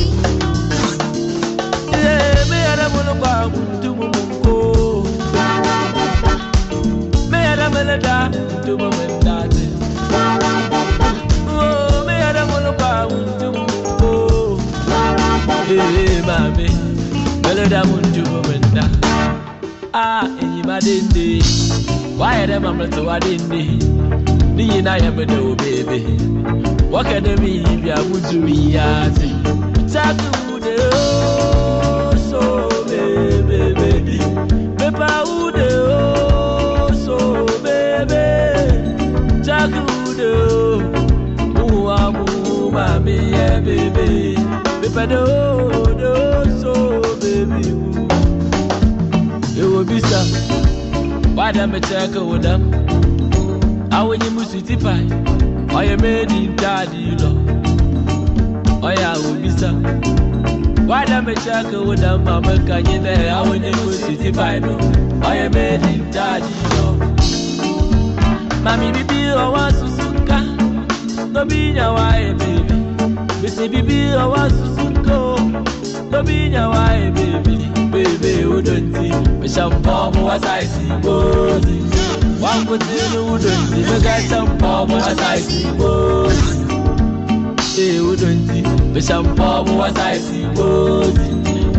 Yeah, 1.92 2.44
me 2.51 2.59
mulu 2.92 3.14
kwa 3.20 3.49
muntu 3.49 3.90
mumuko 3.96 4.55
Me 7.31 7.40
meleda 7.75 8.31
muntu 8.31 8.72
mumendate 8.79 9.66
Oh, 11.49 12.05
me 12.07 12.16
ọlọ́dà 17.57 17.81
mú 17.88 17.97
ju 18.14 18.23
omi 18.38 18.57
ńlá. 18.64 18.85
a 20.03 20.05
èyí 20.42 20.61
má 20.69 20.77
dé 20.87 20.95
ndé 21.07 21.27
wáyé 22.21 22.42
dẹ́ 22.51 22.59
mọ̀ 22.64 22.73
mọ̀tò 22.79 23.01
wá 23.09 23.16
dé 23.25 23.33
ndé 23.45 23.61
níyì 24.57 24.79
náà 24.87 24.97
yẹ 25.03 25.11
bẹ̀dẹ̀ 25.16 25.40
wò 25.47 25.53
bèbè 25.62 25.99
wọ́kẹ́ 26.92 27.19
dẹ́ 27.25 27.37
mi 27.42 27.49
yìí 27.62 27.75
bí 27.83 27.88
abújú 27.99 28.37
mi 28.47 28.55
yá 28.77 28.87
sí. 29.16 29.29
sẹ́kù 29.92 30.55
dé 30.64 30.75
ó 31.01 31.07
so 32.29 32.42
bèbè 32.88 33.61
bèbè 33.81 34.16
pépà 34.79 35.11
wù 35.29 35.38
dé 35.57 35.69
ó 36.01 36.05
so 37.05 37.16
bèbè 37.64 38.25
sẹ́kù 39.47 39.85
dé 40.19 40.31
ó 40.61 40.64
mú 41.55 41.66
wa 41.87 42.01
mú 42.16 42.25
màmí 42.75 43.16
yẹ 43.37 43.49
bèbè 43.66 44.07
pépà 44.81 45.03
dé 45.12 45.19
ó. 45.40 45.86
Why 51.46 51.52
them 51.52 51.76
a 51.76 51.80
check 51.80 52.11
with 52.11 52.42
them? 52.42 52.74
I 53.92 54.02
when 54.02 54.20
you 54.20 54.32
must 54.32 54.50
city 54.50 54.76
pie. 54.76 55.06
Oh, 55.70 55.78
you 55.78 55.96
made 55.96 56.32
it 56.32 56.56
daddy, 56.56 56.96
you 56.96 57.14
know. 57.14 58.82
Oh, 58.82 58.88
yeah, 58.88 59.16
will 59.16 59.40
be 59.40 59.50
some. 59.50 59.85
Why 60.88 61.04
them 61.04 61.28
a 61.28 61.37
check 61.37 61.66
with 61.66 62.00
them? 62.00 62.24
Mama, 62.24 62.56
can 62.66 62.85
you 62.87 63.00
there? 63.00 63.32
I 63.32 63.48
when 63.48 63.62
you 63.62 63.70
must 63.70 64.00
city 64.00 64.32
pie, 64.32 64.59
no. 64.59 64.76
Oh, 65.22 65.32
you 65.35 65.48
made 65.50 65.82
it 65.82 66.12
daddy, 66.12 66.46
you 66.46 66.68
know. 66.74 67.14
Mami, 68.64 68.92
bibi, 68.92 69.30
I 69.30 69.48
want 69.48 69.76
Suzuka. 69.76 71.30
No 71.30 71.44
be 71.44 71.70
your 71.70 71.92
wife, 71.92 72.38
baby. 72.38 72.74
Missy, 73.40 73.68
bibi, 73.68 74.14
I 74.14 74.26
want 74.26 74.52
Suzuka. 74.52 76.11
No 76.11 76.24
be 76.24 76.48
your 76.48 76.70
wife, 76.70 77.14
baby. 77.14 77.76
Baby, 77.96 78.42
who 78.42 78.61
don't 78.61 78.92
see? 78.94 79.11
Me 79.40 79.48
shampoo, 79.48 80.20
what 80.20 80.44
I 80.44 80.64
see, 80.64 80.87
boy. 81.00 81.61
One 82.38 82.66
put 82.66 82.82
in 82.82 83.12
the 83.12 83.24
wooden 83.24 83.59
tea, 83.72 83.90
me 83.90 84.02
got 84.02 84.20
some 84.20 84.59
palm 84.59 84.90
as 84.90 85.18
I 85.18 85.38
see 85.38 85.64
both. 85.78 86.37
Hey, 87.74 87.98
wooden 88.02 88.46
tea, 88.48 88.68
me 88.92 89.00
some 89.00 89.35
palm 89.35 89.68
as 89.80 89.96
I 89.96 90.18
see 90.18 90.46
both. 90.48 91.16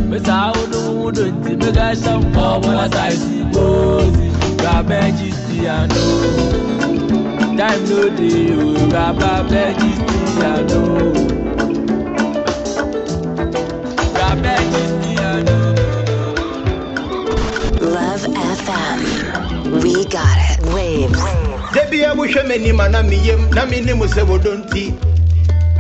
Me 0.10 0.18
saw 0.18 0.54
the 0.54 0.92
wooden 0.92 1.44
tea, 1.44 1.56
me 1.56 1.72
got 1.72 1.96
some 1.98 2.32
palm 2.34 2.64
as 2.64 2.96
I 2.96 3.12
see 3.12 3.44
both. 3.52 4.12
Grab 4.58 4.90
a 4.90 5.12
GT, 5.12 5.70
I 5.70 5.86
know. 5.86 7.58
Time 7.58 7.84
no 7.90 8.10
day, 8.10 8.54
oh, 8.54 8.90
grab 8.90 9.22
a 9.22 9.74
GT, 9.76 10.18
Waves. 20.74 21.20
A 22.08 22.14
wohwɛ 22.16 22.44
m'anim 22.48 22.80
a 22.80 22.90
na 22.90 23.02
meyam 23.02 23.50
na 23.54 23.66
menim 23.66 24.00
sɛ 24.08 24.24
wɔdɔ 24.24 24.64
nti 24.64 24.94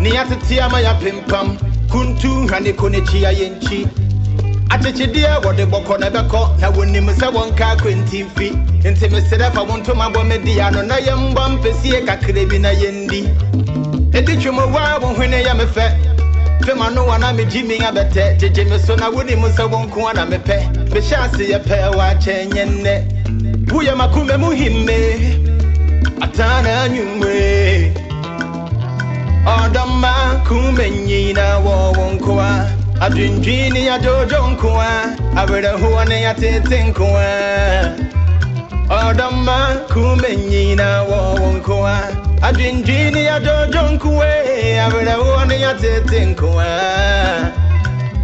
ne 0.01 0.09
yɛatete 0.11 0.59
ama 0.61 0.77
yɛapempam 0.79 1.57
kuntu 1.89 2.47
hwane 2.49 2.75
ko 2.75 2.89
n'akyi 2.89 3.23
ayɛ 3.23 3.55
nkyi 3.55 3.87
akyekyedeɛ 4.69 5.41
wɔde 5.43 5.65
bɔkɔ 5.71 5.99
na 5.99 6.09
ɛbɛkɔ 6.09 6.59
na 6.59 6.71
wɔnim 6.71 7.07
sɛ 7.15 7.31
wɔnka 7.31 7.65
akwanti 7.75 8.23
mfi 8.25 8.49
nti 8.83 9.07
mesrɛ 9.09 9.53
fa 9.53 9.63
wo 9.63 9.77
ntoma 9.77 10.11
bɔ 10.13 10.27
me 10.27 10.37
de 10.37 10.59
ano 10.59 10.81
na 10.81 10.95
yɛmbɔ 10.95 11.57
mpɛsie 11.59 12.05
kakra 12.05 12.45
bi 12.49 12.57
na 12.57 12.69
yɛndi 12.69 13.21
ɛdi 14.11 14.41
twom 14.41 14.57
wa 14.73 14.99
wo 14.99 15.13
hwene 15.15 15.43
yɛ 15.43 15.55
me 15.57 15.65
fɛ 15.65 15.91
fema 16.63 16.93
no 16.93 17.05
wa 17.05 17.17
na 17.17 17.31
megye 17.31 17.63
me 17.65 17.77
abɛtɛ 17.79 18.37
gyegye 18.39 18.69
me 18.69 18.77
so 18.79 18.95
na 18.95 19.09
wonim 19.09 19.41
sɛ 19.53 19.69
wo 19.69 19.85
nko 19.85 20.09
a 20.09 20.13
na 20.13 20.25
mepɛ 20.25 20.89
mehyɛ 20.89 21.17
ase 21.25 21.47
yɛpɛ 21.51 21.93
wɔakyɛ 21.93 22.51
nyɛ 22.51 22.65
nnɛ 22.65 23.16
buya 23.67 23.95
makume 23.95 24.37
muhime 24.37 24.99
atana 26.21 26.87
nyumwe. 26.89 27.35
Ọdọmma 29.57 30.13
kume 30.47 30.85
nyina 31.07 31.45
wọwọ 31.65 32.03
nkoa 32.15 32.49
adundwi 33.05 33.57
ne 33.73 33.81
adodo 33.95 34.39
nkoa 34.51 34.89
awerɛhoɔ 35.39 36.01
ne 36.09 36.17
atete 36.31 36.77
nkoa 36.87 37.27
ọdọmma 38.89 39.57
kume 39.93 40.29
nyina 40.49 40.87
wọwọ 41.09 41.47
nkoa 41.57 41.95
adundwi 42.47 42.99
ne 43.13 43.21
adodo 43.35 43.81
nkoa 43.93 44.29
awerɛhoɔ 44.85 45.39
ne 45.49 45.57
tete 45.81 46.19
nkwa. 46.25 46.67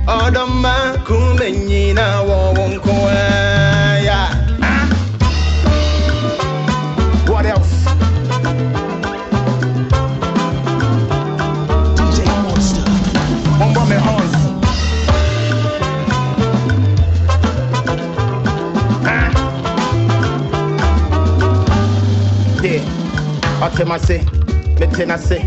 ọdọmma 0.07 0.73
kume 1.07 1.47
nyina 1.67 2.05
wọwọ 2.27 2.63
nkoa 2.75 3.72
Mẹtẹnase, 23.93 25.37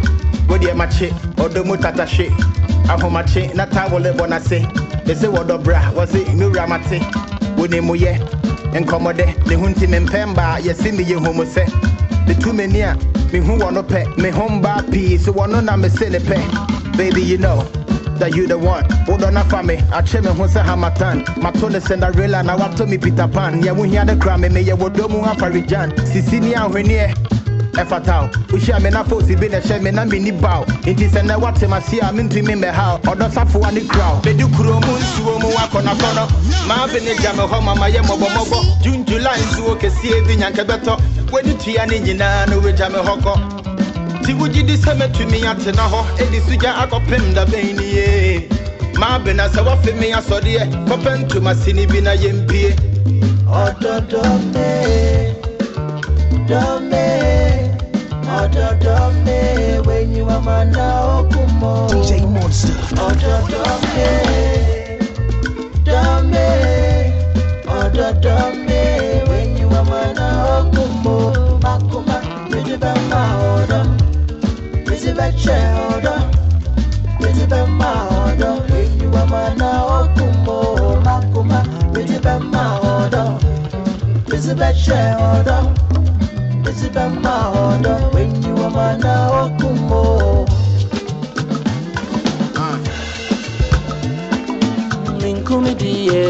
wọ́dí 0.49 0.67
ẹ̀ 0.71 0.75
máa 0.81 0.87
ṣe, 0.97 1.09
ọdọ 1.45 1.61
mu 1.69 1.77
tata 1.77 2.05
ṣe, 2.15 2.27
ahomakye 2.93 3.43
n'ata 3.57 3.81
wọlé 3.93 4.11
bọ̀ 4.19 4.27
n'ase, 4.31 4.59
ẹsẹ̀ 5.13 5.29
wọ́dọ̀ 5.35 5.59
bra, 5.65 5.81
wọ́n 5.97 6.07
sẹ́ 6.13 6.23
ìnúra 6.33 6.65
máa 6.71 6.79
te, 6.89 6.99
wọ́n 7.59 7.71
ní 7.73 7.81
mu 7.87 7.95
yẹ, 8.05 8.13
nkɔmmɔdɛ 8.81 9.27
ne 9.49 9.55
ho 9.61 9.67
nti 9.69 9.87
mempɛ 9.93 10.19
mbaa 10.31 10.59
yɛse 10.67 10.89
meyɛ 10.97 11.17
hu 11.25 11.33
mu 11.39 11.45
sɛ 11.45 11.65
metu 12.27 12.53
m'ani 12.53 12.81
a 12.83 12.93
mehu 13.33 13.53
wɔ 13.59 13.73
no 13.75 13.83
pɛ 13.83 14.01
me 14.23 14.31
ho 14.31 14.49
mbaa 14.49 14.83
pii 14.93 15.19
so 15.19 15.33
wɔno 15.33 15.65
na 15.65 15.77
mese 15.77 16.09
ne 16.11 16.19
pɛ 16.19 16.39
baby 16.97 17.23
you 17.23 17.39
know 17.39 17.67
that 18.19 18.35
you 18.35 18.47
the 18.47 18.57
one. 18.57 18.83
Wodɔ 19.07 19.31
na 19.33 19.43
fa 19.45 19.63
me 19.63 19.77
akyɛ 19.93 20.23
me 20.25 20.31
ho 20.31 20.47
sɛ 20.47 20.65
hamatan. 20.65 21.43
Mato 21.43 21.69
ne 21.69 21.79
cinderella 21.81 22.43
na 22.43 22.57
wato 22.57 22.89
me 22.89 22.97
peter 22.97 23.29
pan 23.29 23.61
yɛ 23.63 23.75
wo 23.77 23.83
hia 23.83 24.05
de 24.05 24.15
kora 24.17 24.39
me 24.39 24.49
meyɛ 24.49 24.75
wɔdɔ 24.79 25.11
mu 25.11 25.21
afaregyan 25.23 25.91
sisi 26.13 26.41
ne 26.41 26.55
ahwenneɛ 26.55 27.26
ɛfata 27.77 28.25
o. 28.25 28.29
Wohyia 28.51 28.81
me 28.83 28.91
na 28.91 29.05
fosi 29.05 29.37
bi 29.39 29.49
na 29.49 29.59
ɛhyɛ 29.61 29.83
me 29.83 29.91
na 29.91 30.05
menni 30.05 30.33
baw 30.41 30.65
enti 30.85 31.09
sɛ 31.09 31.23
nɛ 31.23 31.39
woate 31.41 31.69
mase 31.69 31.99
a 32.01 32.13
mentumi 32.13 32.55
mmɛha 32.57 32.95
o. 32.95 32.99
Ɔdɔ 33.11 33.31
safoa 33.33 33.73
ne 33.73 33.81
kura 33.87 34.13
o. 34.15 34.21
Mɛdi 34.23 34.57
kuro 34.57 34.81
mu 34.81 34.93
nsuo 34.99 35.41
mu 35.43 35.49
wakɔnakɔnɔ 35.57 36.67
maa 36.67 36.87
bi 36.87 36.99
ne 37.01 37.15
gya 37.21 37.33
me 37.35 37.43
hɔ 37.45 37.63
mama 37.65 37.87
yɛ 37.89 38.01
mmɔbɔmmɔbɔ 38.03 38.83
june 38.83 39.05
july 39.05 39.37
nsuo 39.39 39.77
kɛseɛ 39.79 40.27
bi 40.27 40.37
nyankɛ 40.37 40.65
bɛtɔ 40.65 41.01
w'ani 41.31 41.55
tua 41.63 41.87
ne 41.87 42.01
nyinaa 42.01 42.47
na 42.49 42.57
wogya 42.57 42.89
me 42.91 42.99
hɔ 42.99 43.21
kɔ 43.23 43.35
nti 44.23 44.33
wogye 44.35 44.77
sɛ 44.77 44.97
mɛtumi 44.99 45.43
atena 45.45 45.89
hɔ 45.89 46.05
ɛdi 46.19 46.41
so 46.49 46.57
gya 46.57 46.73
akɔpem 46.87 47.35
da 47.35 47.45
bɛn 47.45 47.77
ni 47.79 47.85
ye. 47.95 48.49
Maa 48.99 49.19
bi 49.19 49.33
na 49.33 49.47
sɛ 49.49 49.63
woafe 49.65 49.93
me 50.01 50.11
asɔdeɛ 50.13 50.87
kɔpɛ 50.87 51.27
ntoma 51.29 51.55
sini 51.55 51.87
bi 51.87 52.01
na 52.01 52.13
yɛmpie 52.17 52.75
ɔdɔdɔme 53.47 54.67
dɔme 56.49 57.46
Ọdọdọme 58.27 59.87
when 59.87 60.13
you 60.17 60.29
are 60.29 60.41
mana 60.41 60.87
okumo. 61.19 61.73
DJ 61.91 62.11
Monster. 62.35 62.75
Ọdọdọme, 63.07 64.09
dọme. 65.87 66.49
Ọdọdọme 67.81 68.83
when 69.29 69.57
you 69.59 69.69
are 69.79 69.85
mana 69.91 70.27
okumo. 70.59 71.17
Makuma, 71.63 72.17
bidi 72.51 72.75
bẹ 72.83 72.93
ma 73.11 73.23
ọdọ. 73.55 73.81
Bidi 74.87 75.11
bẹ 75.19 75.29
chẹ 75.43 75.59
ọdọ. 75.91 76.15
Bidi 77.21 77.45
bẹ 77.51 77.61
ma 77.79 77.91
ọdọ 78.25 78.51
when 78.71 78.91
you 79.01 79.09
are 79.21 79.27
mana 79.33 79.71
okumo. 79.99 80.59
Makuma, 81.07 81.59
bidi 81.95 82.17
bẹ 86.95 87.05
ma 87.23 87.35
ọdọ. 87.67 87.95
Bidi 88.15 88.15
bẹ 88.15 88.25
chẹ 88.43 88.45
ọdọ. 88.45 88.45
Bidi 88.45 88.45
bẹ 88.45 88.45
ma 88.45 88.45
ọdọ 88.45 88.45
when 88.45 88.45
you 88.45 88.55
are 88.65 88.71
mana 88.77 89.15
okumo. 89.43 90.03
Ninkumi 95.21 95.73
diye. 95.81 96.23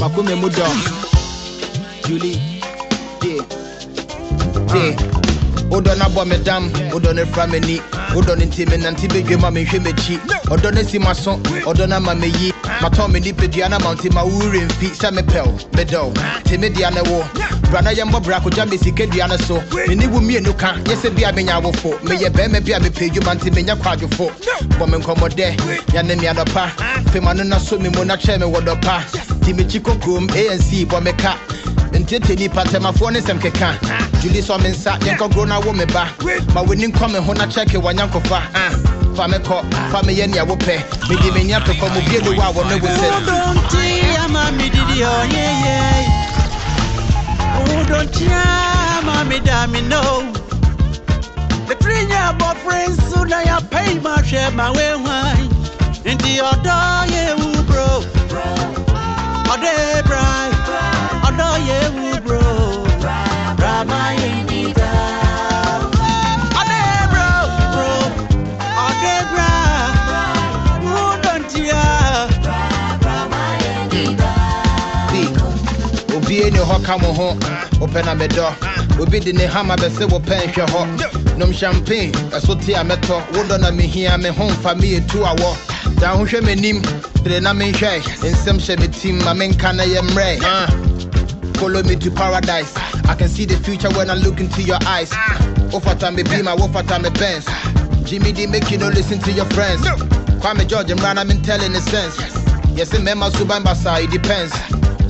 Makome 0.00 0.34
mu. 0.40 0.48
Julie. 2.06 2.38
Yeah. 3.22 4.96
Wodɔ 5.70 5.92
no 5.98 6.04
abɔ 6.06 6.22
me 6.26 6.36
dam, 6.46 6.70
wodɔ 6.92 7.14
no 7.14 7.24
fra 7.26 7.46
m'ani, 7.46 7.76
wodɔ 8.14 8.36
no 8.38 8.44
nti 8.46 8.66
menante 8.66 9.06
bɛdwa 9.08 9.40
ma 9.40 9.50
menhwɛ 9.50 9.78
m'akyi. 9.80 10.18
Ɔdɔ 10.48 10.74
no 10.74 10.82
si 10.82 10.98
m'aso, 10.98 11.38
ɔdɔ 11.64 11.88
no 11.88 11.96
ama 11.96 12.14
meyi. 12.14 12.52
Matɔn 12.80 13.12
me 13.12 13.20
nipadua 13.20 13.68
na 13.70 13.78
ma 13.78 13.94
nti 13.94 14.12
ma 14.12 14.22
worɛ 14.22 14.66
mfi 14.68 14.88
sɛ 14.96 15.10
mepɛw, 15.18 15.70
medɔw. 15.72 16.44
Te 16.44 16.56
me 16.56 16.68
dea 16.70 16.90
ne 16.90 17.02
wo. 17.02 17.22
Bra 17.70 17.80
na 17.82 17.90
yɛmmɔ 17.92 18.22
bra 18.24 18.40
kogya 18.40 18.68
me 18.68 18.76
sika 18.78 19.06
dua 19.06 19.28
no 19.28 19.36
so. 19.36 19.62
Mene 19.86 20.06
wo 20.10 20.20
mmienu 20.20 20.56
ka, 20.56 20.74
yɛ 20.84 20.96
sɛ 20.96 21.14
bi 21.14 21.22
a 21.28 21.32
menya 21.32 21.60
awofo. 21.60 21.98
Meyɛ 22.00 22.30
bɛrima 22.30 22.64
bi 22.64 22.72
a 22.72 22.80
mepɛ 22.80 23.10
adwuma 23.10 23.34
nti 23.36 23.50
menya 23.54 23.76
kwadwofo. 23.76 24.30
Bɔ 24.78 24.88
me 24.90 24.98
nkɔmmɔdɛ, 24.98 25.92
nyane 25.92 26.16
me 26.20 26.26
adɔpa. 26.28 26.70
Fema 27.12 27.34
no 27.36 27.42
na 27.44 27.58
so 27.58 27.78
me 27.78 27.88
mu 27.90 28.04
na 28.04 28.16
kyerɛ 28.16 28.40
me 28.40 28.46
wɔ 28.46 28.64
dɔpa. 28.64 29.44
Ti 29.44 29.52
mekyi 29.52 29.80
kokurom, 29.80 30.28
ANC 30.30 30.86
bɔ 30.86 31.02
me. 31.02 31.12
Ntete 31.92 32.36
nipa 32.38 32.64
ntɛmafoɔ 32.64 33.12
ne 33.12 33.20
nsɛm 33.20 33.38
keka 33.40 33.78
juli 34.22 34.40
sɔ 34.42 34.62
me 34.62 34.70
nsa 34.70 34.98
yɛnkɔgoro 35.00 35.48
no 35.48 35.60
awo 35.60 35.72
me 35.74 35.84
ba 35.86 36.08
ma 36.54 36.62
w'ani 36.62 36.86
nkɔ 36.92 37.12
me 37.12 37.18
ho 37.18 37.32
na 37.32 37.46
kyɛke 37.46 37.80
wanyankofa 37.80 38.42
ah, 38.54 38.70
fa 39.14 39.28
me 39.28 39.38
kɔ 39.38 39.62
fa 39.90 40.00
meyɛ 40.02 40.28
nea 40.28 40.44
wopɛ 40.44 40.82
mede 41.08 41.30
m'ani 41.34 41.52
ato 41.54 41.72
fam 41.74 41.96
obie 41.96 42.20
ne 42.22 42.30
wo 42.36 42.42
a 42.42 42.52
wɔ 42.52 42.68
me 42.68 42.74
wo 42.80 42.88
sɛ 42.88 43.08
Odonti 43.18 44.16
ama 44.24 44.50
mididi 44.58 45.02
oh 45.04 45.22
yeah 45.32 45.64
yeah. 45.64 46.24
Oh, 47.60 47.84
don't 47.88 48.20
ya, 48.20 49.00
mommy, 49.04 49.40
damn 49.40 49.72
me, 49.72 49.80
no. 49.82 50.32
The 51.66 51.74
three 51.80 52.04
year 52.06 52.32
boyfriend 52.38 52.94
soon 53.10 53.32
I 53.32 53.60
pay 53.70 53.98
my 53.98 54.22
share 54.22 54.50
my 54.52 54.70
way 54.70 54.94
wine. 54.96 55.50
Into 56.04 56.28
your 56.30 56.52
door, 56.62 57.04
yeah, 57.12 57.34
woo, 57.36 57.62
bro. 57.64 58.02
Ode 59.52 60.04
bra, 60.06 60.97
ka 76.88 76.96
mo 76.96 77.12
ho 77.12 77.36
wopɛ 77.80 78.00
na 78.06 78.14
medɔ 78.14 78.48
obi 79.00 79.20
de 79.20 79.32
ne 79.32 79.44
hama 79.46 79.76
bɛsɛ 79.76 80.04
wɔpɛ 80.08 80.34
nhwɛ 80.48 80.64
hɔ 80.72 80.82
nom 81.36 81.52
champagne 81.52 82.12
ɛso 82.32 82.56
te 82.64 82.72
a 82.72 82.82
mɛtɔ 82.82 83.16
wodɔ 83.34 83.60
na 83.60 83.70
mehia 83.70 84.16
me 84.18 84.30
ho 84.30 84.44
mfa 84.48 84.72
meyɛtu 84.80 85.18
awɔ 85.30 85.50
da 86.00 86.16
ho 86.16 86.24
hwɛ 86.24 86.40
m'anim 86.40 86.80
tere 87.22 87.40
na 87.40 87.52
menhwɛ 87.52 88.00
nsɛm 88.24 88.56
hyɛ 88.56 88.80
me 88.80 88.88
tim 88.88 89.18
ma 89.24 89.34
menka 89.34 89.72
na 89.76 89.84
yɛ 89.84 90.00
mmerɛ. 90.00 91.07
Follow 91.58 91.82
me 91.82 91.96
to 91.96 92.10
paradise. 92.10 92.72
I 93.08 93.14
can 93.14 93.28
see 93.28 93.44
the 93.44 93.56
future 93.56 93.90
when 93.90 94.10
I 94.10 94.14
look 94.14 94.38
into 94.40 94.62
your 94.62 94.78
eyes. 94.86 95.10
Wofata 95.70 96.14
me 96.14 96.22
beamer, 96.22 96.54
wofata 96.56 97.02
me 97.02 97.10
Benz. 97.10 97.46
Jimmy 98.08 98.32
D 98.32 98.46
make 98.46 98.70
you 98.70 98.78
no 98.78 98.88
listen 98.88 99.18
to 99.20 99.32
your 99.32 99.44
friends. 99.46 99.82
Kwame 100.40 100.66
George 100.68 100.90
and 100.90 101.00
Rana, 101.02 101.22
I'm 101.22 101.42
telling 101.42 101.72
the 101.72 101.80
sense. 101.80 102.16
Yes, 102.76 102.94
and 102.94 103.06
Mema 103.06 103.30
Suban 103.30 103.64
Basa, 103.64 104.02
it 104.02 104.10
depends. 104.10 104.54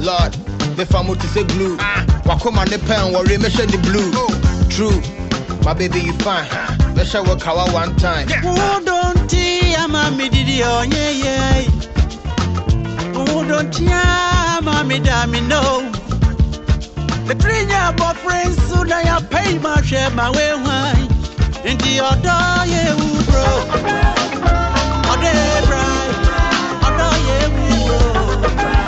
Lord, 0.01 0.33
the 0.77 0.87
family 0.87 1.19
to 1.19 1.27
say 1.29 1.45
glue. 1.45 1.77
Wakoma 2.25 2.69
ne 2.71 2.79
pen, 2.79 3.13
worry, 3.13 3.37
me 3.37 3.49
the 3.49 3.79
blue. 3.85 4.11
True, 4.71 5.01
my 5.65 5.75
baby, 5.75 6.01
you 6.01 6.13
fine. 6.25 6.49
Let's 6.95 7.11
show 7.11 7.23
work 7.25 7.47
our 7.47 7.71
one 7.73 7.95
time. 7.97 8.27
Who 8.29 8.85
don't 8.85 9.29
mommy, 9.91 10.29
did 10.29 10.49
you, 10.49 10.65
oh, 10.65 10.83
yeah, 10.83 11.11
yeah. 11.11 11.63
Who 13.13 13.47
don't 13.47 13.71
damn 14.99 15.31
me, 15.31 15.41
no. 15.41 15.98
The 17.29 17.35
three 17.35 17.61
year 17.69 17.93
boyfriend 17.93 18.55
soon 18.71 18.91
I 18.91 19.21
pay 19.21 19.59
my 19.59 19.83
share 19.83 20.09
my 20.13 20.31
way 20.31 20.55
wine. 20.65 21.09
Into 21.63 21.91
your 21.91 22.17
door, 22.25 22.65
yeah, 22.65 22.97
woo, 22.97 23.21
bro. 23.29 23.45
Ode 25.13 25.33
bra, 25.69 25.85
ode 26.89 27.09
yeah, 27.29 27.49
woo, 27.53 28.88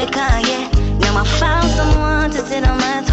Now 0.00 1.20
I 1.20 1.24
found 1.38 1.70
someone 1.72 2.30
to 2.30 2.38
sit 2.46 2.66
on 2.66 2.78
my 2.78 3.09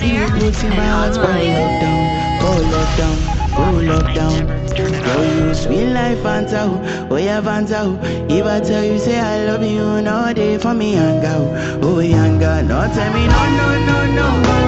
this 0.00 0.12
your 0.12 0.28
body, 0.28 0.38
it 0.38 0.42
makes 0.42 0.62
me 0.62 0.70
heart 0.70 1.14
go 1.14 1.20
love 1.22 1.80
down, 1.80 2.38
go 2.40 2.50
love 2.70 2.96
down, 2.96 3.54
go 3.54 3.70
love 3.92 4.14
down. 4.14 4.58
Yo, 4.78 5.46
you 5.46 5.54
sweet 5.54 5.86
life, 5.86 6.18
Fanta, 6.18 7.10
oh 7.10 7.16
yeah, 7.16 7.40
Fanta. 7.40 7.98
If 8.30 8.46
I 8.46 8.60
tell 8.60 8.84
you, 8.84 8.98
say 8.98 9.18
I 9.18 9.44
love 9.44 9.62
you, 9.62 10.00
no 10.02 10.32
day 10.32 10.58
for 10.58 10.74
me, 10.74 10.94
young 10.94 11.20
girl. 11.20 11.50
Oh, 11.82 12.00
girl, 12.38 12.62
no 12.64 12.94
tell 12.94 13.12
me, 13.12 13.26
no, 13.26 13.50
no, 13.56 13.86
no, 13.86 14.42
no. 14.42 14.67